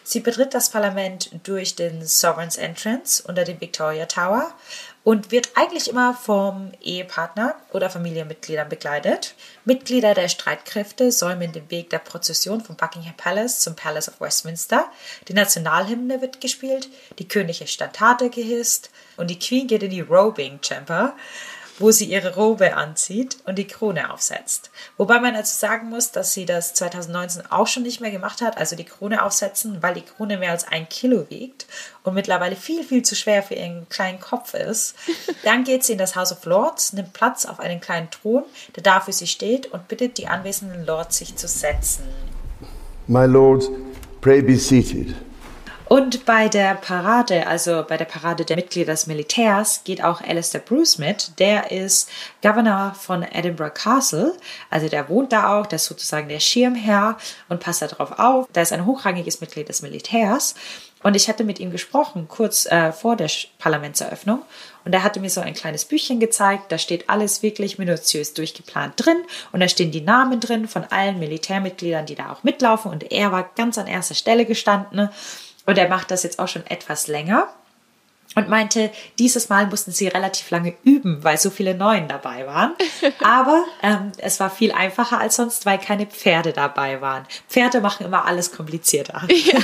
Sie 0.03 0.19
betritt 0.19 0.53
das 0.53 0.69
Parlament 0.71 1.29
durch 1.43 1.75
den 1.75 2.05
Sovereign's 2.05 2.57
Entrance 2.57 3.23
unter 3.27 3.43
dem 3.43 3.61
Victoria 3.61 4.07
Tower 4.07 4.51
und 5.03 5.31
wird 5.31 5.51
eigentlich 5.55 5.89
immer 5.89 6.13
vom 6.13 6.71
Ehepartner 6.81 7.55
oder 7.71 7.89
Familienmitgliedern 7.89 8.69
begleitet. 8.69 9.33
Mitglieder 9.65 10.13
der 10.13 10.27
Streitkräfte 10.27 11.11
säumen 11.11 11.51
den 11.51 11.69
Weg 11.71 11.89
der 11.89 11.99
Prozession 11.99 12.61
vom 12.61 12.75
Buckingham 12.75 13.15
Palace 13.15 13.59
zum 13.59 13.75
Palace 13.75 14.09
of 14.09 14.19
Westminster. 14.21 14.85
Die 15.27 15.33
Nationalhymne 15.33 16.21
wird 16.21 16.41
gespielt, 16.41 16.89
die 17.17 17.27
königliche 17.27 17.67
Standarte 17.67 18.29
gehisst 18.29 18.89
und 19.17 19.29
die 19.29 19.39
Queen 19.39 19.67
geht 19.67 19.83
in 19.83 19.91
die 19.91 20.01
Robing 20.01 20.59
Chamber 20.61 21.15
wo 21.79 21.91
sie 21.91 22.05
ihre 22.05 22.35
Robe 22.35 22.75
anzieht 22.75 23.37
und 23.45 23.57
die 23.57 23.67
Krone 23.67 24.13
aufsetzt. 24.13 24.69
Wobei 24.97 25.19
man 25.19 25.33
dazu 25.33 25.57
sagen 25.57 25.89
muss, 25.89 26.11
dass 26.11 26.33
sie 26.33 26.45
das 26.45 26.73
2019 26.75 27.43
auch 27.49 27.67
schon 27.67 27.83
nicht 27.83 28.01
mehr 28.01 28.11
gemacht 28.11 28.41
hat, 28.41 28.57
also 28.57 28.75
die 28.75 28.83
Krone 28.83 29.23
aufsetzen, 29.23 29.81
weil 29.81 29.95
die 29.95 30.01
Krone 30.01 30.37
mehr 30.37 30.51
als 30.51 30.67
ein 30.67 30.87
Kilo 30.89 31.25
wiegt 31.29 31.65
und 32.03 32.13
mittlerweile 32.13 32.55
viel, 32.55 32.83
viel 32.83 33.03
zu 33.03 33.15
schwer 33.15 33.41
für 33.41 33.55
ihren 33.55 33.87
kleinen 33.89 34.19
Kopf 34.19 34.53
ist. 34.53 34.95
Dann 35.43 35.63
geht 35.63 35.83
sie 35.83 35.93
in 35.93 35.97
das 35.97 36.15
House 36.15 36.31
of 36.31 36.45
Lords, 36.45 36.93
nimmt 36.93 37.13
Platz 37.13 37.45
auf 37.45 37.59
einen 37.59 37.81
kleinen 37.81 38.11
Thron, 38.11 38.43
der 38.75 38.83
da 38.83 38.99
für 38.99 39.13
sie 39.13 39.27
steht 39.27 39.67
und 39.67 39.87
bittet 39.87 40.17
die 40.17 40.27
anwesenden 40.27 40.85
Lords, 40.85 41.17
sich 41.17 41.35
zu 41.35 41.47
setzen. 41.47 42.03
My 43.07 43.25
lords, 43.25 43.69
pray 44.21 44.41
be 44.41 44.57
seated. 44.57 45.15
Und 45.89 46.23
bei 46.23 46.49
der 46.49 46.75
Parade, 46.75 47.47
also 47.47 47.83
bei 47.83 47.97
der 47.97 48.05
Parade 48.05 48.45
der 48.45 48.57
Mitglieder 48.57 48.93
des 48.93 49.07
Militärs, 49.07 49.83
geht 49.83 50.03
auch 50.03 50.21
Alistair 50.21 50.61
Bruce 50.61 50.99
mit. 50.99 51.39
Der 51.39 51.71
ist 51.71 52.11
Governor 52.43 52.93
von 52.93 53.23
Edinburgh 53.23 53.73
Castle. 53.73 54.37
Also 54.69 54.87
der 54.87 55.09
wohnt 55.09 55.33
da 55.33 55.57
auch, 55.57 55.65
der 55.65 55.77
ist 55.77 55.85
sozusagen 55.85 56.29
der 56.29 56.39
Schirmherr 56.39 57.17
und 57.49 57.59
passt 57.59 57.81
da 57.81 57.87
drauf 57.87 58.19
auf. 58.19 58.47
Da 58.53 58.61
ist 58.61 58.71
ein 58.71 58.85
hochrangiges 58.85 59.41
Mitglied 59.41 59.67
des 59.67 59.81
Militärs. 59.81 60.53
Und 61.01 61.15
ich 61.15 61.27
hatte 61.27 61.43
mit 61.43 61.59
ihm 61.59 61.71
gesprochen, 61.71 62.27
kurz 62.27 62.67
äh, 62.67 62.91
vor 62.91 63.15
der 63.15 63.31
Parlamentseröffnung. 63.57 64.43
Und 64.85 64.93
er 64.93 65.01
hatte 65.01 65.19
mir 65.19 65.31
so 65.31 65.41
ein 65.41 65.55
kleines 65.55 65.85
Büchchen 65.85 66.19
gezeigt. 66.19 66.71
Da 66.71 66.77
steht 66.77 67.09
alles 67.09 67.41
wirklich 67.41 67.79
minutiös 67.79 68.35
durchgeplant 68.35 68.93
drin. 68.97 69.17
Und 69.51 69.61
da 69.61 69.67
stehen 69.67 69.89
die 69.89 70.01
Namen 70.01 70.39
drin 70.39 70.67
von 70.67 70.83
allen 70.83 71.17
Militärmitgliedern, 71.17 72.05
die 72.05 72.15
da 72.15 72.31
auch 72.31 72.43
mitlaufen. 72.43 72.91
Und 72.91 73.11
er 73.11 73.31
war 73.31 73.49
ganz 73.55 73.79
an 73.79 73.87
erster 73.87 74.13
Stelle 74.13 74.45
gestanden. 74.45 75.09
Und 75.69 75.77
er 75.77 75.87
macht 75.87 76.09
das 76.09 76.23
jetzt 76.23 76.39
auch 76.39 76.47
schon 76.47 76.65
etwas 76.65 77.05
länger 77.05 77.47
und 78.33 78.49
meinte, 78.49 78.89
dieses 79.19 79.49
Mal 79.49 79.67
mussten 79.67 79.91
sie 79.91 80.07
relativ 80.07 80.49
lange 80.49 80.73
üben, 80.83 81.23
weil 81.23 81.37
so 81.37 81.51
viele 81.51 81.75
Neuen 81.75 82.07
dabei 82.07 82.47
waren. 82.47 82.73
Aber 83.23 83.63
ähm, 83.83 84.11
es 84.17 84.39
war 84.39 84.49
viel 84.49 84.71
einfacher 84.71 85.19
als 85.19 85.35
sonst, 85.35 85.67
weil 85.67 85.77
keine 85.77 86.07
Pferde 86.07 86.53
dabei 86.53 87.01
waren. 87.01 87.27
Pferde 87.47 87.81
machen 87.81 88.07
immer 88.07 88.25
alles 88.25 88.51
komplizierter. 88.51 89.27
Ja. 89.45 89.59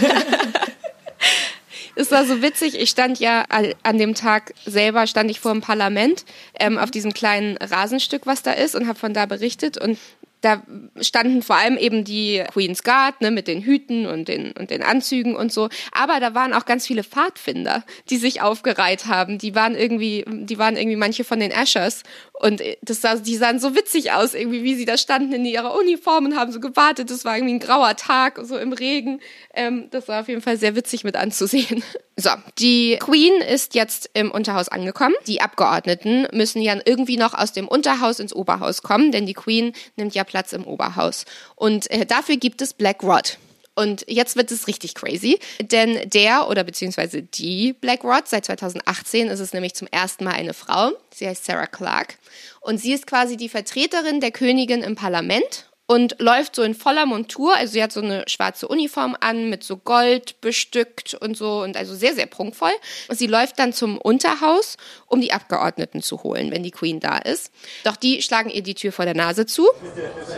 Es 1.97 2.11
war 2.11 2.25
so 2.25 2.41
witzig. 2.41 2.77
Ich 2.77 2.89
stand 2.89 3.19
ja 3.19 3.45
an 3.83 3.97
dem 3.97 4.15
Tag 4.15 4.53
selber 4.65 5.07
stand 5.07 5.31
ich 5.31 5.39
vor 5.39 5.53
dem 5.53 5.61
Parlament 5.61 6.25
ähm, 6.59 6.77
auf 6.77 6.91
diesem 6.91 7.13
kleinen 7.13 7.55
Rasenstück, 7.55 8.25
was 8.25 8.43
da 8.43 8.51
ist, 8.51 8.75
und 8.75 8.85
habe 8.85 8.99
von 8.99 9.13
da 9.13 9.25
berichtet. 9.25 9.77
Und 9.77 9.97
da 10.45 10.61
standen 11.01 11.41
vor 11.41 11.55
allem 11.55 11.75
eben 11.75 12.03
die 12.03 12.43
Queen's 12.53 12.83
Guard 12.83 13.19
ne, 13.21 13.31
mit 13.31 13.47
den 13.47 13.63
Hüten 13.63 14.05
und 14.05 14.27
den, 14.27 14.51
und 14.51 14.69
den 14.69 14.83
Anzügen 14.83 15.35
und 15.35 15.51
so. 15.51 15.69
Aber 15.91 16.19
da 16.19 16.35
waren 16.35 16.53
auch 16.53 16.65
ganz 16.65 16.85
viele 16.85 17.03
Pfadfinder, 17.03 17.83
die 18.11 18.17
sich 18.17 18.41
aufgereiht 18.41 19.07
haben. 19.07 19.39
Die 19.39 19.55
waren 19.55 19.75
irgendwie, 19.75 20.23
die 20.27 20.59
waren 20.59 20.77
irgendwie 20.77 20.97
manche 20.97 21.23
von 21.23 21.39
den 21.39 21.51
Ashers. 21.51 22.03
Und 22.39 22.61
das 22.81 23.01
sah, 23.01 23.15
die 23.15 23.37
sahen 23.37 23.59
so 23.59 23.75
witzig 23.75 24.11
aus, 24.11 24.33
irgendwie, 24.33 24.63
wie 24.63 24.75
sie 24.75 24.85
da 24.85 24.97
standen 24.97 25.31
in 25.33 25.45
ihrer 25.45 25.77
Uniform 25.77 26.25
und 26.25 26.35
haben 26.35 26.51
so 26.51 26.59
gewartet. 26.59 27.09
Das 27.09 27.23
war 27.23 27.37
irgendwie 27.37 27.55
ein 27.55 27.59
grauer 27.59 27.95
Tag, 27.95 28.39
so 28.43 28.57
im 28.57 28.73
Regen. 28.73 29.21
Ähm, 29.53 29.87
das 29.91 30.07
war 30.07 30.21
auf 30.21 30.27
jeden 30.27 30.41
Fall 30.41 30.57
sehr 30.57 30.75
witzig 30.75 31.03
mit 31.03 31.15
anzusehen. 31.15 31.83
So, 32.17 32.29
die 32.59 32.95
Queen 33.01 33.41
ist 33.41 33.75
jetzt 33.75 34.09
im 34.13 34.31
Unterhaus 34.31 34.69
angekommen. 34.69 35.15
Die 35.27 35.41
Abgeordneten 35.41 36.25
müssen 36.31 36.61
ja 36.61 36.79
irgendwie 36.85 37.17
noch 37.17 37.33
aus 37.33 37.51
dem 37.51 37.67
Unterhaus 37.67 38.21
ins 38.21 38.33
Oberhaus 38.33 38.83
kommen, 38.83 39.11
denn 39.11 39.25
die 39.25 39.33
Queen 39.33 39.73
nimmt 39.97 40.15
ja 40.15 40.23
Platz 40.23 40.53
im 40.53 40.65
Oberhaus. 40.65 41.25
Und 41.55 41.91
äh, 41.91 42.05
dafür 42.05 42.37
gibt 42.37 42.61
es 42.61 42.73
Black 42.73 43.03
Rod. 43.03 43.37
Und 43.75 44.05
jetzt 44.07 44.37
wird 44.37 44.51
es 44.51 44.67
richtig 44.67 44.95
crazy, 44.95 45.39
denn 45.59 46.09
der 46.09 46.49
oder 46.49 46.63
beziehungsweise 46.63 47.21
die 47.21 47.73
Black 47.73 48.03
Rod, 48.03 48.27
seit 48.27 48.45
2018 48.45 49.27
ist 49.27 49.41
es 49.41 49.53
nämlich 49.53 49.75
zum 49.75 49.87
ersten 49.91 50.23
Mal 50.23 50.33
eine 50.33 50.53
Frau. 50.53 50.91
Sie 51.13 51.27
heißt 51.27 51.45
Sarah 51.45 51.67
Clark. 51.67 52.17
Und 52.61 52.79
sie 52.79 52.93
ist 52.93 53.05
quasi 53.05 53.37
die 53.37 53.49
Vertreterin 53.49 54.21
der 54.21 54.31
Königin 54.31 54.81
im 54.81 54.95
Parlament 54.95 55.69
und 55.87 56.15
läuft 56.19 56.55
so 56.55 56.63
in 56.63 56.73
voller 56.73 57.05
Montur. 57.05 57.55
Also 57.55 57.73
sie 57.73 57.83
hat 57.83 57.91
so 57.91 58.01
eine 58.01 58.23
schwarze 58.27 58.67
Uniform 58.67 59.15
an 59.19 59.49
mit 59.49 59.63
so 59.63 59.77
Gold 59.77 60.39
bestückt 60.41 61.13
und 61.13 61.37
so 61.37 61.61
und 61.61 61.77
also 61.77 61.95
sehr, 61.95 62.15
sehr 62.15 62.25
prunkvoll. 62.25 62.73
Und 63.07 63.17
sie 63.17 63.27
läuft 63.27 63.59
dann 63.59 63.73
zum 63.73 63.97
Unterhaus, 63.97 64.77
um 65.07 65.21
die 65.21 65.33
Abgeordneten 65.33 66.01
zu 66.01 66.23
holen, 66.23 66.51
wenn 66.51 66.63
die 66.63 66.71
Queen 66.71 66.99
da 66.99 67.17
ist. 67.17 67.51
Doch 67.83 67.95
die 67.95 68.21
schlagen 68.21 68.49
ihr 68.49 68.63
die 68.63 68.75
Tür 68.75 68.91
vor 68.91 69.05
der 69.05 69.15
Nase 69.15 69.45
zu. 69.45 69.67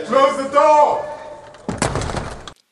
Close 0.06 0.42
the 0.42 0.54
door! 0.54 1.17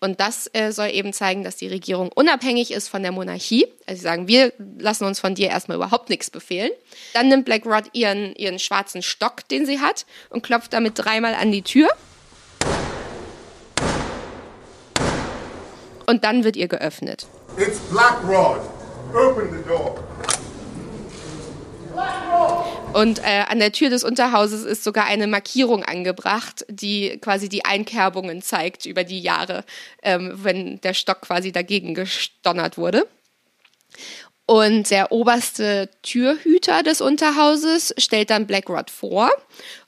Und 0.06 0.20
das 0.20 0.48
äh, 0.52 0.70
soll 0.70 0.90
eben 0.90 1.12
zeigen, 1.12 1.42
dass 1.42 1.56
die 1.56 1.66
Regierung 1.66 2.12
unabhängig 2.14 2.70
ist 2.70 2.86
von 2.86 3.02
der 3.02 3.10
Monarchie. 3.10 3.66
Also 3.86 3.98
sie 3.98 4.04
sagen, 4.04 4.28
wir 4.28 4.52
lassen 4.78 5.04
uns 5.04 5.18
von 5.18 5.34
dir 5.34 5.48
erstmal 5.48 5.78
überhaupt 5.78 6.10
nichts 6.10 6.30
befehlen. 6.30 6.70
Dann 7.12 7.26
nimmt 7.26 7.44
Black 7.44 7.66
Rod 7.66 7.86
ihren, 7.92 8.32
ihren 8.36 8.60
schwarzen 8.60 9.02
Stock, 9.02 9.48
den 9.48 9.66
sie 9.66 9.80
hat, 9.80 10.06
und 10.30 10.44
klopft 10.44 10.72
damit 10.74 10.92
dreimal 10.94 11.34
an 11.34 11.50
die 11.50 11.62
Tür. 11.62 11.88
Und 16.06 16.22
dann 16.22 16.44
wird 16.44 16.54
ihr 16.54 16.68
geöffnet. 16.68 17.26
It's 17.58 17.80
Black 17.90 18.22
Rod. 18.28 18.60
Open 19.12 19.50
the 19.50 19.68
door. 19.68 19.98
Und 22.96 23.18
äh, 23.18 23.44
an 23.46 23.58
der 23.58 23.72
Tür 23.72 23.90
des 23.90 24.04
Unterhauses 24.04 24.64
ist 24.64 24.82
sogar 24.82 25.04
eine 25.04 25.26
Markierung 25.26 25.84
angebracht, 25.84 26.64
die 26.70 27.18
quasi 27.18 27.50
die 27.50 27.62
Einkerbungen 27.62 28.40
zeigt 28.40 28.86
über 28.86 29.04
die 29.04 29.20
Jahre, 29.20 29.66
ähm, 30.02 30.32
wenn 30.42 30.80
der 30.80 30.94
Stock 30.94 31.20
quasi 31.20 31.52
dagegen 31.52 31.92
gestonnert 31.92 32.78
wurde. 32.78 33.06
Und 34.46 34.90
der 34.90 35.12
oberste 35.12 35.90
Türhüter 36.00 36.82
des 36.82 37.02
Unterhauses 37.02 37.94
stellt 37.98 38.30
dann 38.30 38.46
Blackrod 38.46 38.90
vor. 38.90 39.30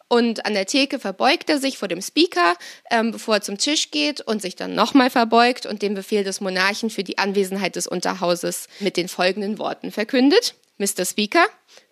Und 0.09 0.45
an 0.45 0.53
der 0.53 0.67
Theke 0.67 0.99
verbeugt 0.99 1.49
er 1.49 1.57
sich 1.57 1.79
vor 1.79 1.89
dem 1.89 2.03
Speaker, 2.03 2.57
ähm, 2.91 3.13
bevor 3.13 3.37
er 3.37 3.41
zum 3.41 3.57
Tisch 3.57 3.91
geht 3.91 4.21
und 4.21 4.43
sich 4.43 4.55
dann 4.55 4.75
nochmal 4.75 5.09
verbeugt 5.09 5.65
und 5.65 5.81
den 5.81 5.95
Befehl 5.95 6.25
des 6.25 6.43
Monarchen 6.43 6.91
für 6.91 7.05
die 7.05 7.17
Anwesenheit 7.17 7.77
des 7.77 7.87
Unterhauses 7.87 8.69
mit 8.81 8.99
den 8.99 9.09
folgenden 9.09 9.59
Worten 9.59 9.93
verkündet. 9.93 10.57
Mr. 10.79 11.05
Speaker, 11.05 11.45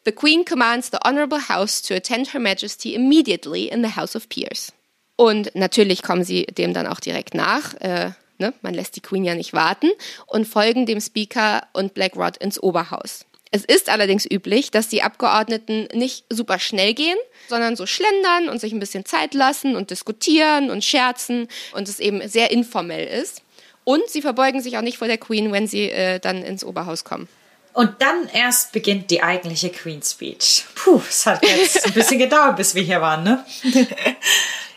The 0.04 0.12
Queen 0.12 0.44
commands 0.44 0.90
the 0.90 0.98
Honourable 1.04 1.48
House 1.48 1.82
to 1.82 1.94
attend 1.94 2.32
Her 2.32 2.40
Majesty 2.40 2.94
immediately 2.94 3.68
in 3.68 3.82
the 3.82 3.96
House 3.96 4.14
of 4.14 4.28
Peers. 4.28 4.72
Und 5.16 5.54
natürlich 5.54 6.02
kommen 6.02 6.24
sie 6.24 6.46
dem 6.46 6.74
dann 6.74 6.86
auch 6.86 7.00
direkt 7.00 7.34
nach. 7.34 7.74
Äh, 7.80 8.10
ne? 8.38 8.52
Man 8.62 8.74
lässt 8.74 8.96
die 8.96 9.00
Queen 9.00 9.24
ja 9.24 9.34
nicht 9.34 9.52
warten 9.52 9.90
und 10.26 10.46
folgen 10.46 10.86
dem 10.86 11.00
Speaker 11.00 11.66
und 11.72 11.94
Blackrod 11.94 12.36
ins 12.36 12.62
Oberhaus. 12.62 13.24
Es 13.50 13.64
ist 13.64 13.88
allerdings 13.88 14.26
üblich, 14.30 14.70
dass 14.70 14.88
die 14.88 15.02
Abgeordneten 15.02 15.88
nicht 15.94 16.24
super 16.30 16.58
schnell 16.58 16.94
gehen, 16.94 17.16
sondern 17.48 17.76
so 17.76 17.86
schlendern 17.86 18.48
und 18.48 18.60
sich 18.60 18.72
ein 18.72 18.80
bisschen 18.80 19.04
Zeit 19.04 19.34
lassen 19.34 19.76
und 19.76 19.90
diskutieren 19.90 20.70
und 20.70 20.84
scherzen 20.84 21.48
und 21.72 21.88
es 21.88 21.98
eben 21.98 22.26
sehr 22.28 22.50
informell 22.50 23.06
ist. 23.06 23.42
Und 23.84 24.08
sie 24.08 24.20
verbeugen 24.20 24.60
sich 24.60 24.76
auch 24.76 24.82
nicht 24.82 24.98
vor 24.98 25.06
der 25.06 25.18
Queen, 25.18 25.52
wenn 25.52 25.66
sie 25.66 25.90
äh, 25.90 26.18
dann 26.18 26.42
ins 26.42 26.64
Oberhaus 26.64 27.04
kommen. 27.04 27.28
Und 27.76 28.00
dann 28.00 28.26
erst 28.32 28.72
beginnt 28.72 29.10
die 29.10 29.22
eigentliche 29.22 29.68
Queen 29.68 30.00
Speech. 30.02 30.64
Puh, 30.74 31.02
es 31.06 31.26
hat 31.26 31.46
jetzt 31.46 31.84
ein 31.84 31.92
bisschen 31.92 32.18
gedauert, 32.26 32.56
bis 32.56 32.74
wir 32.74 32.82
hier 32.82 33.02
waren, 33.02 33.22
ne? 33.22 33.44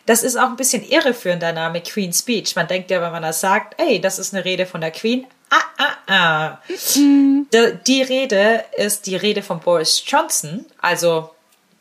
Das 0.05 0.21
ist 0.21 0.35
auch 0.35 0.49
ein 0.49 0.57
bisschen 0.57 0.83
irreführend, 0.83 1.41
der 1.41 1.53
Name 1.53 1.79
Queen 1.79 2.11
Speech. 2.11 2.57
Man 2.57 2.67
denkt 2.67 2.91
ja, 2.91 3.01
wenn 3.01 3.13
man 3.13 3.21
das 3.21 3.39
sagt, 3.39 3.79
ey, 3.79 4.01
das 4.01 4.19
ist 4.19 4.33
eine 4.33 4.43
Rede 4.43 4.65
von 4.65 4.81
der 4.81 4.91
Queen. 4.91 5.25
Ah, 5.49 5.63
ah, 5.77 6.13
ah. 6.13 6.61
Die, 6.67 7.77
die 7.87 8.01
Rede 8.01 8.65
ist 8.75 9.05
die 9.05 9.15
Rede 9.15 9.43
von 9.43 9.61
Boris 9.61 10.03
Johnson, 10.05 10.65
also 10.81 11.29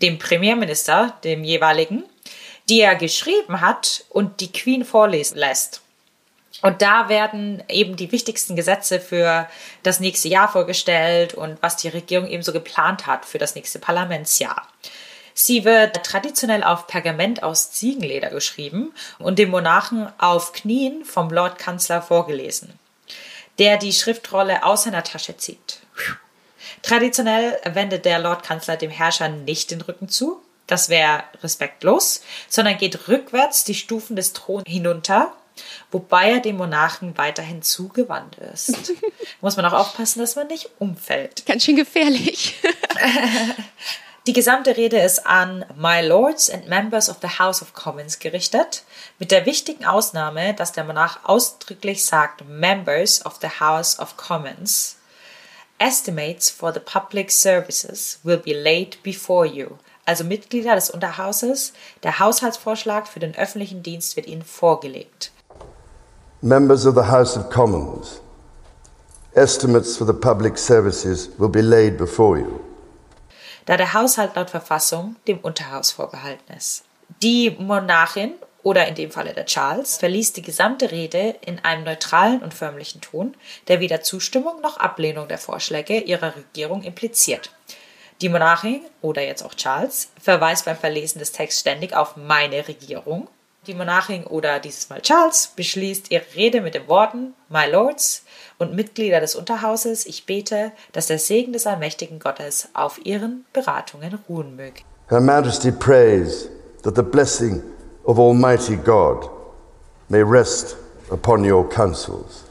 dem 0.01 0.21
Premierminister, 0.21 1.17
dem 1.25 1.43
jeweiligen, 1.43 2.05
die 2.69 2.81
er 2.81 2.95
geschrieben 2.95 3.61
hat 3.61 4.05
und 4.11 4.41
die 4.41 4.53
Queen 4.53 4.85
vorlesen 4.85 5.37
lässt. 5.37 5.81
Und 6.61 6.83
da 6.83 7.09
werden 7.09 7.63
eben 7.69 7.97
die 7.97 8.11
wichtigsten 8.11 8.57
Gesetze 8.57 9.01
für 9.01 9.49
das 9.83 10.01
nächste 10.01 10.29
Jahr 10.29 10.51
vorgestellt 10.51 11.35
und 11.35 11.63
was 11.63 11.77
die 11.77 11.89
Regierung 11.89 12.27
eben 12.27 12.43
so 12.43 12.53
geplant 12.53 13.07
hat 13.07 13.25
für 13.25 13.39
das 13.39 13.55
nächste 13.55 13.79
Parlamentsjahr. 13.79 14.67
Sie 15.35 15.65
wird 15.65 16.03
traditionell 16.05 16.65
auf 16.65 16.89
Pergament 16.89 17.45
aus 17.45 17.71
Ziegenleder 17.71 18.31
geschrieben 18.31 18.93
und 19.21 19.39
dem 19.39 19.51
Monarchen 19.51 20.09
auf 20.19 20.53
Knien 20.53 21.05
vom 21.05 21.31
Lordkanzler 21.31 22.03
vorgelesen, 22.03 22.77
der 23.61 23.77
die 23.77 23.93
Schriftrolle 23.93 24.65
aus 24.65 24.83
seiner 24.83 25.05
Tasche 25.05 25.37
zieht. 25.37 25.79
Traditionell 26.83 27.57
wendet 27.65 28.05
der 28.05 28.19
Lordkanzler 28.19 28.77
dem 28.77 28.91
Herrscher 28.91 29.29
nicht 29.29 29.71
den 29.71 29.81
Rücken 29.81 30.09
zu, 30.09 30.43
das 30.67 30.89
wäre 30.89 31.23
respektlos, 31.41 32.23
sondern 32.49 32.77
geht 32.77 33.07
rückwärts 33.07 33.63
die 33.63 33.75
Stufen 33.75 34.17
des 34.17 34.33
Throns 34.33 34.65
hinunter 34.67 35.33
wobei 35.91 36.33
er 36.33 36.41
dem 36.41 36.57
Monarchen 36.57 37.17
weiterhin 37.19 37.63
zugewandt 37.63 38.37
ist. 38.37 38.93
Muss 39.41 39.57
man 39.57 39.67
auch 39.67 39.73
aufpassen, 39.73 40.21
dass 40.21 40.37
man 40.37 40.47
nicht 40.47 40.71
umfällt. 40.79 41.47
Ganz 41.47 41.65
schön 41.65 41.77
gefährlich. 41.77 42.55
Die 44.27 44.35
gesamte 44.35 44.77
Rede 44.77 44.99
ist 45.01 45.27
an 45.27 45.65
My 45.75 46.03
Lords 46.03 46.51
and 46.51 46.69
Members 46.69 47.09
of 47.09 47.17
the 47.23 47.39
House 47.39 47.63
of 47.63 47.73
Commons 47.73 48.19
gerichtet, 48.19 48.83
mit 49.19 49.31
der 49.31 49.47
wichtigen 49.47 49.87
Ausnahme, 49.87 50.53
dass 50.53 50.73
der 50.73 50.85
Monarch 50.85 51.21
ausdrücklich 51.25 52.05
sagt 52.05 52.47
Members 52.47 53.25
of 53.25 53.39
the 53.41 53.49
House 53.61 53.99
of 53.99 54.19
Commons. 54.19 54.97
Estimates 55.79 56.51
for 56.51 56.75
the 56.75 56.81
public 56.81 57.31
services 57.31 58.21
will 58.23 58.37
be 58.37 58.53
laid 58.53 59.03
before 59.03 59.47
you. 59.47 59.79
Also 60.05 60.25
Mitglieder 60.25 60.75
des 60.75 60.91
Unterhauses, 60.91 61.73
der 62.03 62.19
Haushaltsvorschlag 62.19 63.07
für 63.09 63.21
den 63.21 63.35
öffentlichen 63.35 63.83
Dienst 63.83 64.17
wird 64.17 64.27
Ihnen 64.27 64.43
vorgelegt. 64.43 65.33
Members 66.43 66.87
of 66.87 66.95
the 66.95 67.11
House 67.11 67.37
of 67.37 67.51
Commons, 67.51 68.21
estimates 69.35 69.97
for 69.97 70.07
the 70.07 70.13
public 70.13 70.57
services 70.57 71.31
will 71.37 71.49
be 71.49 71.63
laid 71.63 71.97
before 71.97 72.39
you. 72.39 72.61
Da 73.67 73.77
der 73.77 73.93
Haushalt 73.93 74.37
laut 74.37 74.51
Verfassung 74.51 75.17
dem 75.27 75.39
Unterhaus 75.39 75.91
vorbehalten 75.91 76.53
ist. 76.57 76.85
Die 77.25 77.51
Monarchin 77.59 78.35
oder 78.63 78.87
in 78.87 78.95
dem 78.95 79.11
Falle 79.11 79.35
der 79.35 79.47
Charles 79.47 79.97
verließ 79.97 80.33
die 80.35 80.43
gesamte 80.43 80.93
Rede 80.93 81.35
in 81.45 81.59
einem 81.65 81.83
neutralen 81.83 82.41
und 82.41 82.55
förmlichen 82.55 83.01
Ton, 83.01 83.35
der 83.67 83.81
weder 83.81 84.03
Zustimmung 84.03 84.61
noch 84.61 84.77
Ablehnung 84.77 85.27
der 85.27 85.39
Vorschläge 85.39 85.99
ihrer 85.99 86.37
Regierung 86.37 86.85
impliziert. 86.85 87.51
Die 88.21 88.29
Monarchin 88.29 88.83
oder 89.03 89.23
jetzt 89.23 89.43
auch 89.43 89.55
Charles 89.55 90.11
verweist 90.23 90.67
beim 90.67 90.77
Verlesen 90.77 91.19
des 91.19 91.33
Texts 91.33 91.63
ständig 91.63 91.97
auf 91.97 92.17
meine 92.17 92.69
Regierung 92.69 93.27
die 93.69 93.75
Monarchin 93.75 94.25
oder 94.25 94.59
dieses 94.59 94.89
Mal 94.89 95.01
Charles 95.03 95.53
beschließt 95.55 96.11
ihre 96.11 96.25
Rede 96.35 96.61
mit 96.61 96.75
den 96.75 96.89
Worten 96.89 97.35
My 97.49 97.71
Lords 97.71 98.25
und 98.59 98.75
Mitglieder 98.75 99.21
des 99.21 99.35
Unterhauses, 99.35 100.07
ich 100.07 100.27
bete, 100.27 100.73
dass 100.93 101.07
der 101.07 101.19
Segen 101.19 101.53
des 101.53 101.67
allmächtigen 101.67 102.19
Gottes 102.19 102.69
auf 102.73 103.05
ihren 103.05 103.45
Beratungen 103.53 104.19
ruhen 104.29 104.57
möge. 104.57 104.83
Her 105.09 105.21
Majesty 105.21 105.71
prays 105.71 106.49
that 106.83 106.97
the 106.97 107.03
blessing 107.03 107.63
of 108.05 108.19
Almighty 108.19 108.77
God 108.77 109.29
may 110.09 110.23
rest 110.23 110.77
upon 111.11 111.49
your 111.51 111.69
councils. 111.69 112.45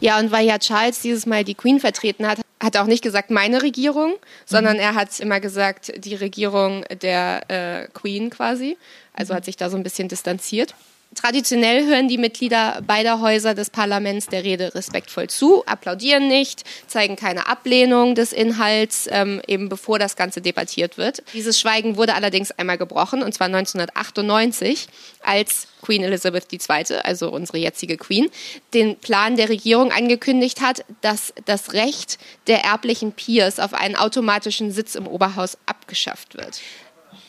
Ja, 0.00 0.18
und 0.18 0.30
weil 0.30 0.46
ja 0.46 0.58
Charles 0.58 1.00
dieses 1.00 1.26
Mal 1.26 1.44
die 1.44 1.54
Queen 1.54 1.80
vertreten 1.80 2.26
hat, 2.26 2.40
hat 2.60 2.76
auch 2.76 2.86
nicht 2.86 3.02
gesagt 3.02 3.30
meine 3.30 3.62
Regierung, 3.62 4.14
sondern 4.44 4.74
mhm. 4.74 4.82
er 4.82 4.94
hat 4.94 5.20
immer 5.20 5.40
gesagt 5.40 5.92
die 5.96 6.14
Regierung 6.14 6.84
der 7.02 7.50
äh, 7.50 7.88
Queen 7.88 8.30
quasi. 8.30 8.78
Also 9.12 9.34
hat 9.34 9.44
sich 9.44 9.56
da 9.56 9.70
so 9.70 9.76
ein 9.76 9.82
bisschen 9.82 10.08
distanziert. 10.08 10.74
Traditionell 11.14 11.86
hören 11.86 12.08
die 12.08 12.18
Mitglieder 12.18 12.82
beider 12.86 13.20
Häuser 13.20 13.54
des 13.54 13.70
Parlaments 13.70 14.26
der 14.26 14.44
Rede 14.44 14.74
respektvoll 14.74 15.28
zu, 15.28 15.64
applaudieren 15.64 16.28
nicht, 16.28 16.64
zeigen 16.88 17.16
keine 17.16 17.46
Ablehnung 17.46 18.14
des 18.14 18.32
Inhalts, 18.32 19.08
ähm, 19.10 19.40
eben 19.46 19.68
bevor 19.68 19.98
das 19.98 20.16
Ganze 20.16 20.42
debattiert 20.42 20.98
wird. 20.98 21.22
Dieses 21.32 21.58
Schweigen 21.58 21.96
wurde 21.96 22.14
allerdings 22.14 22.50
einmal 22.50 22.76
gebrochen, 22.76 23.22
und 23.22 23.32
zwar 23.32 23.46
1998, 23.46 24.88
als 25.22 25.68
Queen 25.80 26.02
Elizabeth 26.02 26.52
II., 26.52 26.96
also 27.02 27.30
unsere 27.30 27.58
jetzige 27.58 27.96
Queen, 27.96 28.28
den 28.74 28.96
Plan 28.96 29.36
der 29.36 29.48
Regierung 29.48 29.92
angekündigt 29.92 30.60
hat, 30.60 30.84
dass 31.00 31.32
das 31.46 31.72
Recht 31.72 32.18
der 32.46 32.64
erblichen 32.64 33.12
Peers 33.12 33.58
auf 33.58 33.72
einen 33.72 33.96
automatischen 33.96 34.70
Sitz 34.70 34.96
im 34.96 35.06
Oberhaus 35.06 35.56
abgeschafft 35.66 36.36
wird. 36.36 36.60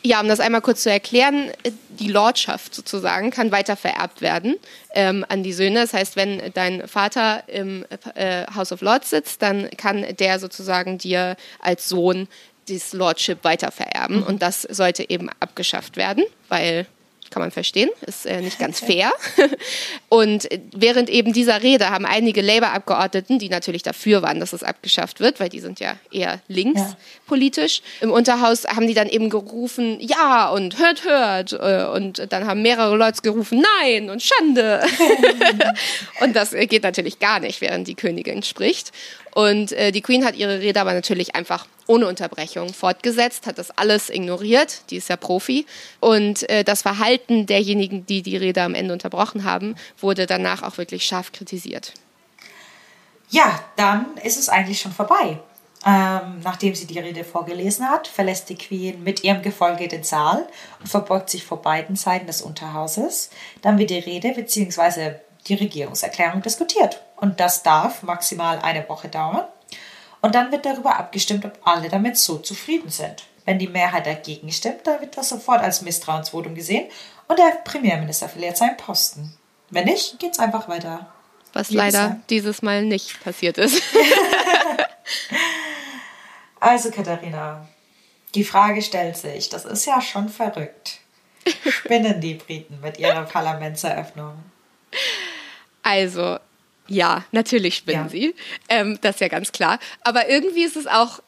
Ja, 0.07 0.21
um 0.21 0.29
das 0.29 0.39
einmal 0.39 0.61
kurz 0.61 0.83
zu 0.83 0.89
erklären, 0.89 1.51
die 1.89 2.07
Lordschaft 2.07 2.73
sozusagen 2.73 3.29
kann 3.29 3.51
weiter 3.51 3.75
vererbt 3.75 4.21
werden 4.21 4.55
ähm, 4.93 5.25
an 5.27 5.43
die 5.43 5.51
Söhne. 5.51 5.81
Das 5.81 5.93
heißt, 5.93 6.15
wenn 6.15 6.41
dein 6.53 6.87
Vater 6.87 7.43
im 7.47 7.85
äh, 8.15 8.45
House 8.55 8.71
of 8.71 8.79
Lords 8.79 9.09
sitzt, 9.09 9.41
dann 9.41 9.69
kann 9.71 10.05
der 10.17 10.39
sozusagen 10.39 10.97
dir 10.97 11.35
als 11.59 11.89
Sohn 11.89 12.29
das 12.69 12.93
Lordship 12.93 13.43
weiter 13.43 13.69
vererben. 13.69 14.21
Mhm. 14.21 14.23
Und 14.23 14.41
das 14.41 14.61
sollte 14.61 15.09
eben 15.09 15.29
abgeschafft 15.41 15.97
werden, 15.97 16.23
weil 16.47 16.87
kann 17.29 17.41
man 17.41 17.51
verstehen, 17.51 17.89
ist 18.05 18.25
äh, 18.25 18.41
nicht 18.41 18.59
ganz 18.59 18.79
fair. 18.79 19.11
Und 20.09 20.47
während 20.73 21.09
eben 21.09 21.33
dieser 21.33 21.61
Rede 21.61 21.89
haben 21.89 22.05
einige 22.05 22.41
Labour-Abgeordneten, 22.41 23.39
die 23.39 23.49
natürlich 23.49 23.83
dafür 23.83 24.21
waren, 24.21 24.39
dass 24.39 24.53
es 24.53 24.63
abgeschafft 24.63 25.19
wird, 25.19 25.39
weil 25.39 25.49
die 25.49 25.59
sind 25.59 25.79
ja 25.79 25.95
eher 26.11 26.39
links 26.47 26.81
ja. 26.81 26.97
politisch, 27.27 27.81
im 28.01 28.11
Unterhaus 28.11 28.65
haben 28.65 28.87
die 28.87 28.93
dann 28.93 29.09
eben 29.09 29.29
gerufen, 29.29 29.97
ja 29.99 30.49
und 30.49 30.79
hört, 30.79 31.03
hört. 31.03 31.53
Äh, 31.53 31.85
und 31.93 32.31
dann 32.31 32.47
haben 32.47 32.61
mehrere 32.61 32.95
Leute 32.95 33.21
gerufen, 33.21 33.63
nein 33.81 34.09
und 34.09 34.21
Schande. 34.21 34.83
und 36.21 36.35
das 36.35 36.51
geht 36.51 36.83
natürlich 36.83 37.19
gar 37.19 37.39
nicht, 37.39 37.61
während 37.61 37.87
die 37.87 37.95
Königin 37.95 38.43
spricht. 38.43 38.91
Und 39.33 39.71
äh, 39.73 39.91
die 39.91 40.01
Queen 40.01 40.25
hat 40.25 40.35
ihre 40.35 40.61
Rede 40.61 40.81
aber 40.81 40.93
natürlich 40.93 41.35
einfach 41.35 41.67
ohne 41.87 42.07
Unterbrechung 42.07 42.73
fortgesetzt, 42.73 43.47
hat 43.47 43.57
das 43.57 43.71
alles 43.71 44.09
ignoriert, 44.09 44.81
die 44.89 44.97
ist 44.97 45.09
ja 45.09 45.17
Profi. 45.17 45.65
Und 45.99 46.49
äh, 46.49 46.63
das 46.63 46.81
Verhalten 46.81 47.45
derjenigen, 47.45 48.05
die 48.05 48.21
die 48.21 48.37
Rede 48.37 48.61
am 48.61 48.75
Ende 48.75 48.93
unterbrochen 48.93 49.43
haben, 49.43 49.75
wurde 49.99 50.25
danach 50.25 50.63
auch 50.63 50.77
wirklich 50.77 51.05
scharf 51.05 51.31
kritisiert. 51.31 51.93
Ja, 53.29 53.59
dann 53.75 54.17
ist 54.23 54.39
es 54.39 54.49
eigentlich 54.49 54.79
schon 54.79 54.93
vorbei. 54.93 55.39
Ähm, 55.85 56.41
nachdem 56.43 56.73
sie 56.75 56.87
die 56.87 56.99
Rede 56.99 57.23
vorgelesen 57.23 57.87
hat, 57.89 58.07
verlässt 58.07 58.49
die 58.49 58.57
Queen 58.57 59.03
mit 59.03 59.23
ihrem 59.23 59.41
Gefolge 59.41 59.87
den 59.87 60.03
Saal 60.03 60.47
und 60.79 60.87
verbeugt 60.87 61.29
sich 61.29 61.45
vor 61.45 61.61
beiden 61.61 61.95
Seiten 61.95 62.27
des 62.27 62.41
Unterhauses. 62.41 63.29
Dann 63.61 63.77
wird 63.77 63.91
die 63.91 63.99
Rede 63.99 64.33
bzw. 64.33 65.15
die 65.47 65.53
Regierungserklärung 65.53 66.41
diskutiert. 66.41 67.03
Und 67.15 67.39
das 67.39 67.63
darf 67.63 68.03
maximal 68.03 68.59
eine 68.59 68.87
Woche 68.89 69.07
dauern. 69.07 69.45
Und 70.21 70.35
dann 70.35 70.51
wird 70.51 70.65
darüber 70.65 70.97
abgestimmt, 70.97 71.45
ob 71.45 71.59
alle 71.63 71.89
damit 71.89 72.17
so 72.17 72.37
zufrieden 72.37 72.89
sind. 72.89 73.23
Wenn 73.45 73.59
die 73.59 73.67
Mehrheit 73.67 74.05
dagegen 74.05 74.51
stimmt, 74.51 74.85
dann 74.85 74.99
wird 74.99 75.17
das 75.17 75.29
sofort 75.29 75.61
als 75.61 75.81
Misstrauensvotum 75.81 76.55
gesehen 76.55 76.89
und 77.27 77.39
der 77.39 77.59
Premierminister 77.63 78.27
verliert 78.27 78.57
seinen 78.57 78.77
Posten. 78.77 79.37
Wenn 79.69 79.85
nicht, 79.85 80.19
geht 80.19 80.33
es 80.33 80.39
einfach 80.39 80.67
weiter. 80.67 81.11
Was 81.53 81.71
leider 81.71 82.19
dieses 82.29 82.61
Mal 82.61 82.83
nicht 82.83 83.21
passiert 83.23 83.57
ist. 83.57 83.81
also, 86.59 86.91
Katharina, 86.91 87.67
die 88.35 88.43
Frage 88.43 88.81
stellt 88.81 89.17
sich, 89.17 89.49
das 89.49 89.65
ist 89.65 89.85
ja 89.85 90.01
schon 90.01 90.29
verrückt. 90.29 90.99
Spinnen 91.69 92.19
die 92.19 92.35
Briten 92.35 92.79
mit 92.81 92.99
ihrer 92.99 93.23
Parlamentseröffnung? 93.23 94.43
Also, 95.83 96.39
ja, 96.87 97.25
natürlich 97.31 97.75
spinnen 97.75 98.05
ja. 98.05 98.09
sie. 98.09 98.35
Ähm, 98.69 98.97
das 99.01 99.15
ist 99.15 99.21
ja 99.21 99.27
ganz 99.27 99.51
klar. 99.51 99.79
Aber 100.01 100.29
irgendwie 100.29 100.63
ist 100.63 100.75
es 100.75 100.87
auch 100.87 101.21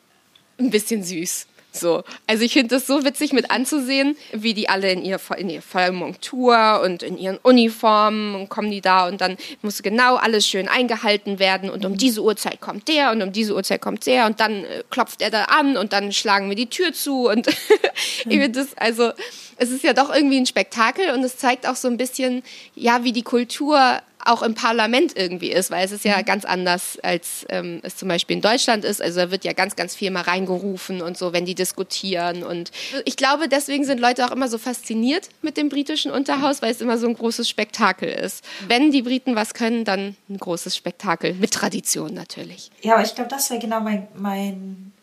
ein 0.60 0.70
bisschen 0.70 1.04
süß. 1.04 1.48
So. 1.72 2.04
Also 2.26 2.44
ich 2.44 2.54
finde 2.54 2.76
das 2.76 2.88
so 2.88 3.06
witzig 3.06 3.32
mit 3.32 3.52
anzusehen, 3.52 4.18
wie 4.34 4.54
die 4.54 4.70
alle 4.70 4.92
in 4.92 5.04
ihr 5.04 5.20
in 5.38 5.50
ihrer 5.50 5.62
vollen 5.62 5.96
Montur 5.96 6.82
und 6.84 7.04
in 7.04 7.18
ihren 7.18 7.38
Uniformen 7.38 8.36
und 8.36 8.50
kommen 8.50 8.72
die 8.72 8.82
da 8.82 9.08
und 9.08 9.22
dann 9.22 9.38
muss 9.62 9.84
genau 9.84 10.16
alles 10.16 10.48
schön 10.48 10.68
eingehalten 10.68 11.38
werden 11.38 11.70
und 11.70 11.86
um 11.86 11.96
diese 11.96 12.24
Uhrzeit 12.24 12.60
kommt 12.60 12.88
der 12.88 13.12
und 13.12 13.22
um 13.22 13.32
diese 13.32 13.54
Uhrzeit 13.54 13.82
kommt 13.82 14.06
der 14.08 14.26
und 14.26 14.40
dann 14.40 14.64
äh, 14.64 14.84
klopft 14.90 15.22
er 15.22 15.30
da 15.30 15.44
an 15.46 15.78
und 15.78 15.94
dann 15.94 16.12
schlagen 16.12 16.50
wir 16.50 16.56
die 16.56 16.70
Tür 16.70 16.92
zu 16.92 17.30
und 17.30 17.48
ich 18.26 18.26
finde 18.26 18.50
das 18.50 18.76
also 18.78 19.12
es 19.58 19.70
ist 19.70 19.84
ja 19.84 19.94
doch 19.94 20.14
irgendwie 20.14 20.38
ein 20.38 20.46
Spektakel 20.48 21.12
und 21.12 21.24
es 21.24 21.38
zeigt 21.38 21.68
auch 21.68 21.76
so 21.76 21.88
ein 21.88 21.98
bisschen 21.98 22.42
ja 22.76 23.04
wie 23.04 23.12
die 23.12 23.24
Kultur 23.24 24.02
auch 24.26 24.44
im 24.44 24.54
Parlament 24.54 25.14
irgendwie 25.16 25.52
ist, 25.52 25.72
weil 25.72 25.86
es 25.86 25.92
ist 25.92 26.04
ja 26.04 26.18
mhm. 26.18 26.26
ganz 26.26 26.46
anders, 26.46 26.98
als 27.02 27.46
ähm, 27.50 27.80
es 27.84 27.96
zum 27.96 28.10
Beispiel 28.10 28.36
in 28.36 28.42
Deutschland 28.42 28.84
ist. 28.84 29.02
Also 29.02 29.22
da 29.22 29.32
wird 29.32 29.46
ja 29.46 29.54
ganz, 29.54 29.76
ganz 29.76 29.96
viel 29.96 30.12
mal 30.12 30.22
reingerufen 30.22 31.02
und 31.02 31.18
so, 31.18 31.32
wenn 31.32 31.46
die 31.46 31.56
diskutieren. 31.60 32.44
Und 32.44 32.72
ich 33.06 33.18
glaube, 33.18 33.48
deswegen 33.50 33.86
sind 33.86 34.00
Leute 34.00 34.26
auch 34.26 34.32
immer 34.32 34.48
so 34.48 34.58
fasziniert 34.58 35.30
mit 35.42 35.58
dem 35.58 35.70
britischen 35.70 36.12
Unterhaus, 36.12 36.62
weil 36.62 36.72
es 36.72 36.82
immer 36.82 36.98
so 36.98 37.08
ein 37.08 37.14
großes 37.14 37.48
Spektakel 37.48 38.10
ist. 38.10 38.44
Wenn 38.68 38.92
die 38.92 39.02
Briten 39.02 39.36
was 39.36 39.54
können, 39.54 39.86
dann 39.86 40.16
ein 40.30 40.38
großes 40.38 40.76
Spektakel. 40.76 41.34
Mit 41.34 41.52
Tradition 41.52 42.14
natürlich. 42.14 42.72
Ja, 42.82 42.96
aber 42.96 43.04
ich 43.04 43.14
glaube, 43.14 43.30
das 43.30 43.50
wäre 43.50 43.60
genau 43.60 43.82
mein, 43.82 44.08
mein 44.16 44.94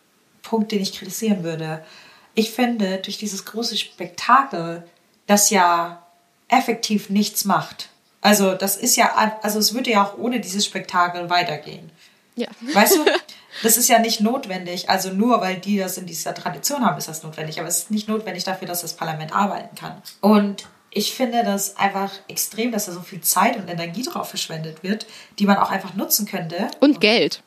Punkt, 0.42 0.72
den 0.72 0.82
ich 0.82 0.92
kritisieren 0.92 1.44
würde. 1.44 1.84
Ich 2.34 2.50
finde, 2.50 2.98
durch 2.98 3.18
dieses 3.18 3.44
große 3.44 3.76
Spektakel, 3.76 4.82
das 5.26 5.50
ja 5.50 6.02
effektiv 6.48 7.10
nichts 7.10 7.44
macht 7.44 7.88
also 8.26 8.54
das 8.54 8.76
ist 8.76 8.96
ja, 8.96 9.38
also 9.42 9.60
es 9.60 9.72
würde 9.72 9.92
ja 9.92 10.04
auch 10.04 10.18
ohne 10.18 10.40
dieses 10.40 10.66
Spektakel 10.66 11.30
weitergehen. 11.30 11.92
Ja. 12.36 12.48
Weißt 12.60 12.96
du, 12.96 13.04
das 13.62 13.76
ist 13.76 13.88
ja 13.88 13.98
nicht 13.98 14.20
notwendig. 14.20 14.88
Also 14.88 15.12
nur 15.12 15.40
weil 15.40 15.56
die 15.56 15.78
das 15.78 15.98
in 15.98 16.06
dieser 16.06 16.34
Tradition 16.34 16.84
haben, 16.84 16.96
ist 16.98 17.08
das 17.08 17.22
notwendig. 17.22 17.58
Aber 17.58 17.68
es 17.68 17.78
ist 17.78 17.90
nicht 17.90 18.08
notwendig 18.08 18.44
dafür, 18.44 18.68
dass 18.68 18.82
das 18.82 18.94
Parlament 18.94 19.34
arbeiten 19.34 19.74
kann. 19.74 20.00
Und 20.20 20.68
ich 20.90 21.14
finde 21.14 21.42
das 21.42 21.76
einfach 21.76 22.12
extrem, 22.28 22.72
dass 22.72 22.86
da 22.86 22.92
so 22.92 23.00
viel 23.00 23.20
Zeit 23.20 23.56
und 23.56 23.68
Energie 23.68 24.02
drauf 24.02 24.28
verschwendet 24.28 24.82
wird, 24.82 25.06
die 25.38 25.46
man 25.46 25.58
auch 25.58 25.70
einfach 25.70 25.94
nutzen 25.94 26.26
könnte. 26.26 26.68
Und 26.80 27.00
Geld. 27.00 27.42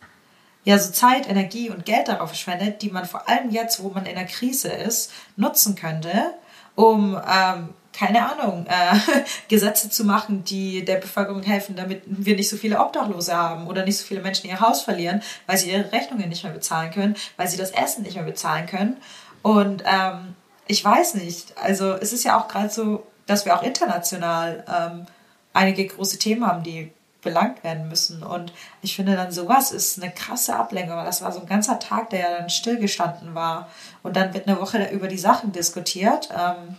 Ja, 0.65 0.77
so 0.77 0.91
Zeit, 0.91 1.27
Energie 1.27 1.69
und 1.69 1.85
Geld 1.85 2.09
darauf 2.09 2.29
verschwendet, 2.29 2.81
die 2.81 2.91
man 2.91 3.05
vor 3.05 3.27
allem 3.29 3.49
jetzt, 3.49 3.81
wo 3.81 3.89
man 3.89 4.05
in 4.05 4.15
der 4.15 4.25
Krise 4.25 4.67
ist, 4.67 5.11
nutzen 5.35 5.75
könnte, 5.75 6.33
um 6.75 7.19
ähm, 7.27 7.69
keine 7.99 8.31
Ahnung, 8.31 8.65
äh, 8.67 8.97
Gesetze 9.49 9.89
zu 9.89 10.05
machen, 10.05 10.45
die 10.45 10.85
der 10.85 10.95
Bevölkerung 10.95 11.43
helfen, 11.43 11.75
damit 11.75 12.03
wir 12.05 12.37
nicht 12.37 12.47
so 12.47 12.55
viele 12.55 12.79
Obdachlose 12.79 13.35
haben 13.35 13.67
oder 13.67 13.83
nicht 13.83 13.97
so 13.97 14.05
viele 14.05 14.21
Menschen 14.21 14.49
ihr 14.49 14.61
Haus 14.61 14.81
verlieren, 14.81 15.21
weil 15.47 15.57
sie 15.57 15.69
ihre 15.69 15.91
Rechnungen 15.91 16.29
nicht 16.29 16.45
mehr 16.45 16.53
bezahlen 16.53 16.91
können, 16.91 17.15
weil 17.35 17.49
sie 17.49 17.57
das 17.57 17.71
Essen 17.71 18.03
nicht 18.03 18.15
mehr 18.15 18.23
bezahlen 18.23 18.67
können. 18.67 18.97
Und 19.41 19.83
ähm, 19.85 20.35
ich 20.67 20.83
weiß 20.83 21.15
nicht, 21.15 21.57
also 21.57 21.93
es 21.93 22.13
ist 22.13 22.23
ja 22.23 22.39
auch 22.39 22.47
gerade 22.47 22.69
so, 22.69 23.05
dass 23.25 23.45
wir 23.45 23.53
auch 23.55 23.63
international 23.63 24.63
ähm, 24.67 25.05
einige 25.51 25.85
große 25.85 26.19
Themen 26.19 26.47
haben, 26.47 26.63
die 26.63 26.93
belangt 27.21 27.65
werden 27.65 27.89
müssen. 27.89 28.23
Und 28.23 28.53
ich 28.81 28.95
finde 28.95 29.17
dann 29.17 29.33
sowas 29.33 29.73
ist 29.73 30.01
eine 30.01 30.09
krasse 30.09 30.55
Ablenkung. 30.55 30.95
Das 31.03 31.21
war 31.21 31.33
so 31.33 31.41
ein 31.41 31.47
ganzer 31.47 31.79
Tag, 31.79 32.11
der 32.11 32.19
ja 32.19 32.37
dann 32.37 32.49
stillgestanden 32.49 33.35
war. 33.35 33.67
Und 34.03 34.15
dann 34.15 34.33
wird 34.33 34.47
eine 34.47 34.61
Woche 34.61 34.89
über 34.91 35.09
die 35.09 35.17
Sachen 35.17 35.51
diskutiert. 35.51 36.29
Ähm, 36.33 36.77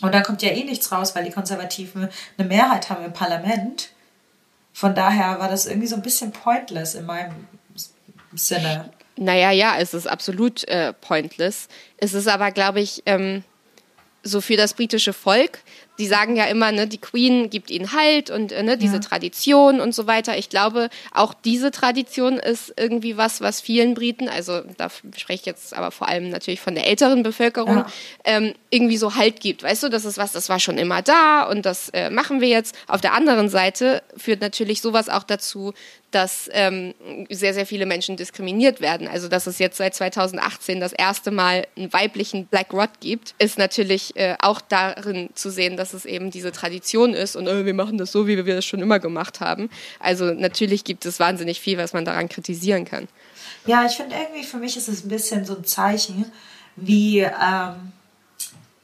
und 0.00 0.14
dann 0.14 0.22
kommt 0.22 0.42
ja 0.42 0.50
eh 0.50 0.64
nichts 0.64 0.90
raus, 0.92 1.14
weil 1.14 1.24
die 1.24 1.30
Konservativen 1.30 2.08
eine 2.38 2.48
Mehrheit 2.48 2.90
haben 2.90 3.04
im 3.04 3.12
Parlament. 3.12 3.90
Von 4.72 4.94
daher 4.94 5.38
war 5.38 5.48
das 5.48 5.66
irgendwie 5.66 5.88
so 5.88 5.96
ein 5.96 6.02
bisschen 6.02 6.32
pointless 6.32 6.94
in 6.94 7.06
meinem 7.06 7.46
Sinne. 8.34 8.90
Naja, 9.16 9.50
ja, 9.50 9.76
es 9.78 9.92
ist 9.92 10.06
absolut 10.06 10.66
äh, 10.68 10.92
pointless. 10.94 11.68
Es 11.98 12.14
ist 12.14 12.28
aber, 12.28 12.50
glaube 12.52 12.80
ich, 12.80 13.02
ähm, 13.04 13.44
so 14.22 14.40
für 14.40 14.56
das 14.56 14.74
britische 14.74 15.12
Volk 15.12 15.58
die 16.00 16.06
sagen 16.06 16.34
ja 16.34 16.46
immer, 16.46 16.72
ne, 16.72 16.86
die 16.86 16.98
Queen 16.98 17.50
gibt 17.50 17.70
ihnen 17.70 17.92
Halt 17.92 18.30
und 18.30 18.52
äh, 18.52 18.62
ne, 18.62 18.78
diese 18.78 18.94
ja. 18.94 19.00
Tradition 19.00 19.80
und 19.80 19.94
so 19.94 20.06
weiter. 20.06 20.38
Ich 20.38 20.48
glaube, 20.48 20.88
auch 21.12 21.34
diese 21.34 21.70
Tradition 21.70 22.38
ist 22.38 22.72
irgendwie 22.78 23.18
was, 23.18 23.42
was 23.42 23.60
vielen 23.60 23.92
Briten, 23.92 24.28
also 24.28 24.62
da 24.78 24.88
spreche 24.88 25.40
ich 25.40 25.46
jetzt 25.46 25.74
aber 25.74 25.90
vor 25.90 26.08
allem 26.08 26.30
natürlich 26.30 26.60
von 26.60 26.74
der 26.74 26.86
älteren 26.86 27.22
Bevölkerung, 27.22 27.76
ja. 27.76 27.86
ähm, 28.24 28.54
irgendwie 28.70 28.96
so 28.96 29.14
Halt 29.14 29.40
gibt. 29.40 29.62
Weißt 29.62 29.82
du, 29.82 29.90
das 29.90 30.06
ist 30.06 30.16
was, 30.16 30.32
das 30.32 30.48
war 30.48 30.58
schon 30.58 30.78
immer 30.78 31.02
da 31.02 31.42
und 31.42 31.66
das 31.66 31.90
äh, 31.90 32.08
machen 32.08 32.40
wir 32.40 32.48
jetzt. 32.48 32.74
Auf 32.86 33.02
der 33.02 33.12
anderen 33.12 33.50
Seite 33.50 34.02
führt 34.16 34.40
natürlich 34.40 34.80
sowas 34.80 35.10
auch 35.10 35.24
dazu, 35.24 35.74
dass 36.10 36.48
ähm, 36.52 36.94
sehr, 37.30 37.54
sehr 37.54 37.66
viele 37.66 37.86
Menschen 37.86 38.16
diskriminiert 38.16 38.80
werden. 38.80 39.08
Also, 39.08 39.28
dass 39.28 39.46
es 39.46 39.58
jetzt 39.58 39.76
seit 39.76 39.94
2018 39.94 40.80
das 40.80 40.92
erste 40.92 41.30
Mal 41.30 41.66
einen 41.76 41.92
weiblichen 41.92 42.46
Black 42.46 42.72
Rod 42.72 42.90
gibt, 43.00 43.34
ist 43.38 43.58
natürlich 43.58 44.16
äh, 44.16 44.36
auch 44.40 44.60
darin 44.60 45.30
zu 45.34 45.50
sehen, 45.50 45.76
dass 45.76 45.94
es 45.94 46.04
eben 46.04 46.30
diese 46.30 46.52
Tradition 46.52 47.14
ist 47.14 47.36
und 47.36 47.46
äh, 47.46 47.64
wir 47.64 47.74
machen 47.74 47.98
das 47.98 48.12
so, 48.12 48.26
wie 48.26 48.44
wir 48.44 48.54
das 48.54 48.64
schon 48.64 48.80
immer 48.80 48.98
gemacht 48.98 49.40
haben. 49.40 49.70
Also, 49.98 50.26
natürlich 50.26 50.84
gibt 50.84 51.06
es 51.06 51.20
wahnsinnig 51.20 51.60
viel, 51.60 51.78
was 51.78 51.92
man 51.92 52.04
daran 52.04 52.28
kritisieren 52.28 52.84
kann. 52.84 53.08
Ja, 53.66 53.84
ich 53.84 53.92
finde 53.92 54.16
irgendwie, 54.16 54.44
für 54.44 54.56
mich 54.56 54.76
ist 54.76 54.88
es 54.88 55.04
ein 55.04 55.08
bisschen 55.08 55.44
so 55.44 55.56
ein 55.56 55.64
Zeichen, 55.64 56.30
wie. 56.76 57.20
Ähm 57.20 57.92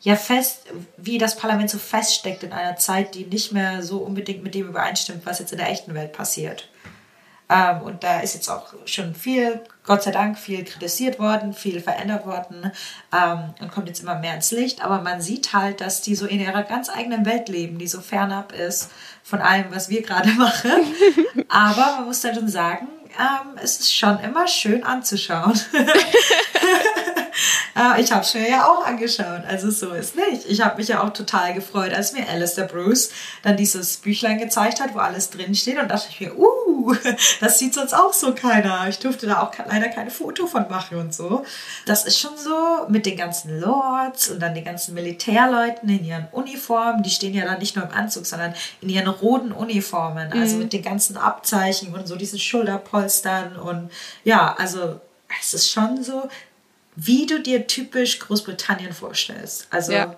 ja 0.07 0.15
fest, 0.15 0.67
wie 0.97 1.19
das 1.19 1.37
Parlament 1.37 1.69
so 1.69 1.79
feststeckt 1.79 2.45
in 2.45 2.53
einer 2.53 2.77
Zeit, 2.77 3.17
die 3.17 3.25
nicht 3.25 3.51
mehr 3.51 3.83
so 3.83 3.99
unbedingt 3.99 4.45
mit 4.45 4.55
dem 4.55 4.69
übereinstimmt, 4.69 5.27
was 5.27 5.41
jetzt 5.41 5.51
in 5.51 5.59
der 5.59 5.69
echten 5.69 5.95
Welt 5.95 6.13
passiert. 6.13 6.69
Ähm, 7.49 7.83
und 7.83 8.03
da 8.03 8.21
ist 8.21 8.35
jetzt 8.35 8.49
auch 8.49 8.75
schon 8.87 9.15
viel, 9.15 9.61
Gott 9.85 10.03
sei 10.03 10.11
Dank, 10.11 10.37
viel 10.39 10.65
kritisiert 10.65 11.21
worden, 11.21 11.53
viel 11.53 11.81
verändert 11.81 12.27
worden 12.27 12.73
ähm, 13.13 13.55
und 13.61 13.71
kommt 13.71 13.87
jetzt 13.87 14.03
immer 14.03 14.19
mehr 14.19 14.35
ins 14.35 14.51
Licht. 14.51 14.85
Aber 14.85 15.01
man 15.01 15.21
sieht 15.21 15.53
halt, 15.53 15.81
dass 15.81 16.03
die 16.03 16.17
so 16.17 16.27
in 16.27 16.41
ihrer 16.41 16.65
ganz 16.65 16.91
eigenen 16.91 17.25
Welt 17.25 17.49
leben, 17.49 17.79
die 17.79 17.87
so 17.87 18.01
fernab 18.01 18.53
ist 18.53 18.91
von 19.23 19.41
allem, 19.41 19.67
was 19.71 19.89
wir 19.89 20.03
gerade 20.03 20.31
machen. 20.33 20.71
Aber 21.49 21.97
man 21.99 22.07
muss 22.07 22.21
dann 22.21 22.35
schon 22.35 22.49
sagen, 22.49 22.89
ähm, 23.19 23.59
es 23.63 23.79
ist 23.79 23.95
schon 23.95 24.19
immer 24.21 24.49
schön 24.49 24.83
anzuschauen. 24.83 25.59
äh, 27.75 28.01
ich 28.01 28.13
habe 28.13 28.23
es 28.23 28.35
mir 28.35 28.49
ja 28.49 28.67
auch 28.67 28.85
angeschaut, 28.85 29.43
also 29.49 29.71
so 29.71 29.91
ist 29.91 30.17
nicht. 30.17 30.47
Ich 30.49 30.61
habe 30.61 30.77
mich 30.77 30.89
ja 30.89 31.03
auch 31.03 31.13
total 31.13 31.55
gefreut, 31.55 31.93
als 31.93 32.13
mir 32.13 32.29
Alistair 32.29 32.65
Bruce 32.67 33.11
dann 33.43 33.57
dieses 33.57 33.99
Büchlein 33.99 34.39
gezeigt 34.39 34.81
hat, 34.81 34.95
wo 34.95 34.99
alles 34.99 35.31
drin 35.31 35.55
steht 35.55 35.79
und 35.79 35.89
dachte 35.89 36.09
ich 36.11 36.21
mir, 36.21 36.37
uh, 36.37 36.95
das 37.41 37.59
sieht 37.59 37.75
sonst 37.75 37.95
auch 37.95 38.13
so 38.13 38.35
keiner. 38.35 38.89
Ich 38.89 38.99
durfte 38.99 39.27
da 39.27 39.43
auch 39.43 39.53
leider 39.67 39.89
keine 39.89 40.11
Foto 40.11 40.47
von 40.47 40.69
machen 40.69 40.99
und 40.99 41.15
so. 41.15 41.45
Das 41.87 42.05
ist 42.05 42.19
schon 42.19 42.37
so 42.37 42.87
mit 42.89 43.07
den 43.07 43.17
ganzen 43.17 43.61
Lords 43.61 44.29
und 44.31 44.41
dann 44.41 44.55
den 44.55 44.65
ganzen 44.65 44.95
Militärleuten 44.95 45.89
in 45.89 46.05
ihren 46.05 46.29
Uniformen. 46.33 47.03
Die 47.03 47.11
stehen 47.11 47.35
ja 47.35 47.45
dann 47.45 47.59
nicht 47.59 47.77
nur 47.77 47.85
im 47.85 47.93
Anzug, 47.93 48.27
sondern 48.27 48.55
in 48.81 48.89
ihren 48.89 49.09
roten 49.09 49.53
Uniformen, 49.53 50.33
also 50.33 50.55
mhm. 50.55 50.63
mit 50.63 50.73
den 50.73 50.83
ganzen 50.83 51.17
Abzeichen 51.17 51.95
und 51.95 52.07
so 52.07 52.17
diesen 52.17 52.39
Schulterpolstern 52.39 53.57
und 53.57 53.91
ja, 54.25 54.55
also 54.59 55.01
es 55.41 55.55
ist 55.55 55.71
schon 55.71 56.03
so, 56.03 56.29
wie 56.97 57.27
du 57.27 57.41
dir 57.41 57.67
typisch 57.67 58.19
Großbritannien 58.19 58.93
vorstellst. 58.93 59.69
Also, 59.71 59.93
ja. 59.93 60.17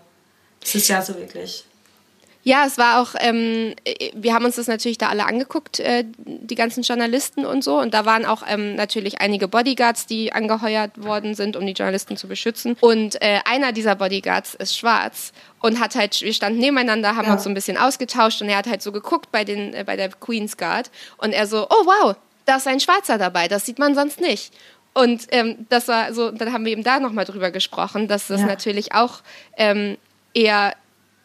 es 0.62 0.74
ist 0.74 0.88
ja 0.88 1.02
so 1.02 1.16
wirklich. 1.16 1.64
Ja, 2.44 2.64
es 2.64 2.78
war 2.78 3.02
auch, 3.02 3.14
ähm, 3.18 3.74
wir 4.14 4.32
haben 4.32 4.46
uns 4.46 4.56
das 4.56 4.68
natürlich 4.68 4.96
da 4.96 5.10
alle 5.10 5.26
angeguckt, 5.26 5.80
äh, 5.80 6.04
die 6.16 6.54
ganzen 6.54 6.82
Journalisten 6.82 7.44
und 7.44 7.62
so. 7.62 7.78
Und 7.78 7.92
da 7.92 8.06
waren 8.06 8.24
auch 8.24 8.42
ähm, 8.48 8.74
natürlich 8.74 9.20
einige 9.20 9.48
Bodyguards, 9.48 10.06
die 10.06 10.32
angeheuert 10.32 11.02
worden 11.02 11.34
sind, 11.34 11.56
um 11.56 11.66
die 11.66 11.72
Journalisten 11.72 12.16
zu 12.16 12.26
beschützen. 12.26 12.74
Und 12.80 13.20
äh, 13.20 13.40
einer 13.44 13.72
dieser 13.72 13.96
Bodyguards 13.96 14.54
ist 14.54 14.78
schwarz 14.78 15.32
und 15.60 15.78
hat 15.78 15.94
halt, 15.94 16.22
wir 16.22 16.32
standen 16.32 16.60
nebeneinander, 16.60 17.16
haben 17.16 17.26
ja. 17.26 17.34
uns 17.34 17.42
so 17.42 17.50
ein 17.50 17.54
bisschen 17.54 17.76
ausgetauscht 17.76 18.40
und 18.40 18.48
er 18.48 18.56
hat 18.56 18.66
halt 18.66 18.80
so 18.80 18.92
geguckt 18.92 19.30
bei, 19.30 19.44
den, 19.44 19.74
äh, 19.74 19.84
bei 19.84 19.96
der 19.96 20.08
Queen's 20.08 20.56
Guard 20.56 20.90
und 21.18 21.34
er 21.34 21.46
so, 21.46 21.66
oh 21.68 21.84
wow, 21.84 22.16
da 22.46 22.56
ist 22.56 22.66
ein 22.66 22.80
Schwarzer 22.80 23.18
dabei, 23.18 23.48
das 23.48 23.66
sieht 23.66 23.78
man 23.78 23.94
sonst 23.94 24.20
nicht. 24.20 24.54
Und 24.98 25.28
ähm, 25.30 25.66
das 25.68 25.87
war 25.87 26.12
so, 26.12 26.30
dann 26.30 26.52
haben 26.52 26.64
wir 26.64 26.72
eben 26.72 26.82
da 26.82 26.98
nochmal 26.98 27.24
drüber 27.24 27.50
gesprochen, 27.52 28.08
dass 28.08 28.26
das 28.26 28.40
ja. 28.40 28.46
natürlich 28.46 28.94
auch 28.94 29.20
ähm, 29.56 29.96
eher 30.34 30.74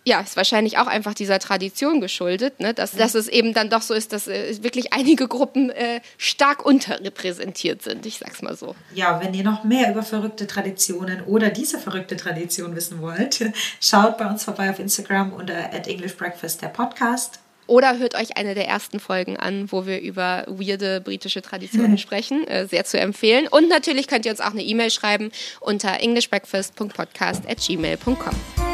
ja, 0.06 0.20
ist 0.20 0.36
wahrscheinlich 0.36 0.78
auch 0.78 0.88
einfach 0.88 1.14
dieser 1.14 1.40
Tradition 1.40 2.02
geschuldet, 2.02 2.60
ne? 2.60 2.74
dass, 2.74 2.92
dass 2.92 3.16
es 3.16 3.30
eben 3.30 3.54
dann 3.54 3.70
doch 3.70 3.82
so 3.82 3.94
ist, 3.94 4.12
dass 4.12 4.28
äh, 4.28 4.62
wirklich 4.62 4.92
einige 4.92 5.30
Gruppen 5.30 5.70
äh, 5.70 6.02
stark 6.18 6.66
unterrepräsentiert 6.66 7.82
sind, 7.82 8.06
ich 8.06 8.18
sag's 8.18 8.42
mal 8.42 8.56
so. 8.58 8.76
Ja, 8.94 9.22
wenn 9.24 9.34
ihr 9.34 9.46
noch 9.46 9.64
mehr 9.64 9.90
über 9.92 10.04
verrückte 10.04 10.46
Traditionen 10.46 11.22
oder 11.22 11.50
diese 11.50 11.80
verrückte 11.80 12.18
Tradition 12.18 12.76
wissen 12.76 13.02
wollt, 13.02 13.46
schaut 13.80 14.18
bei 14.18 14.28
uns 14.28 14.44
vorbei 14.44 14.70
auf 14.70 14.80
Instagram 14.80 15.32
unter 15.32 15.74
at 15.74 15.88
English 15.88 16.18
Breakfast 16.18 16.62
der 16.62 16.68
Podcast. 16.68 17.40
Oder 17.74 17.98
hört 17.98 18.14
euch 18.14 18.38
eine 18.38 18.54
der 18.54 18.68
ersten 18.68 19.00
Folgen 19.00 19.36
an, 19.36 19.72
wo 19.72 19.88
wir 19.88 20.00
über 20.00 20.44
weirde 20.46 21.02
britische 21.02 21.42
Traditionen 21.42 21.98
sprechen. 21.98 22.48
Äh, 22.48 22.68
sehr 22.68 22.86
zu 22.86 23.00
empfehlen. 23.00 23.48
Und 23.48 23.68
natürlich 23.68 24.06
könnt 24.06 24.28
ihr 24.28 24.32
uns 24.32 24.42
auch 24.42 24.52
eine 24.52 24.62
E-Mail 24.62 24.92
schreiben 24.92 25.32
unter 25.60 26.00
englishbreakfast.podcast 26.00 27.50
at 27.50 27.58
gmail.com. 27.66 28.73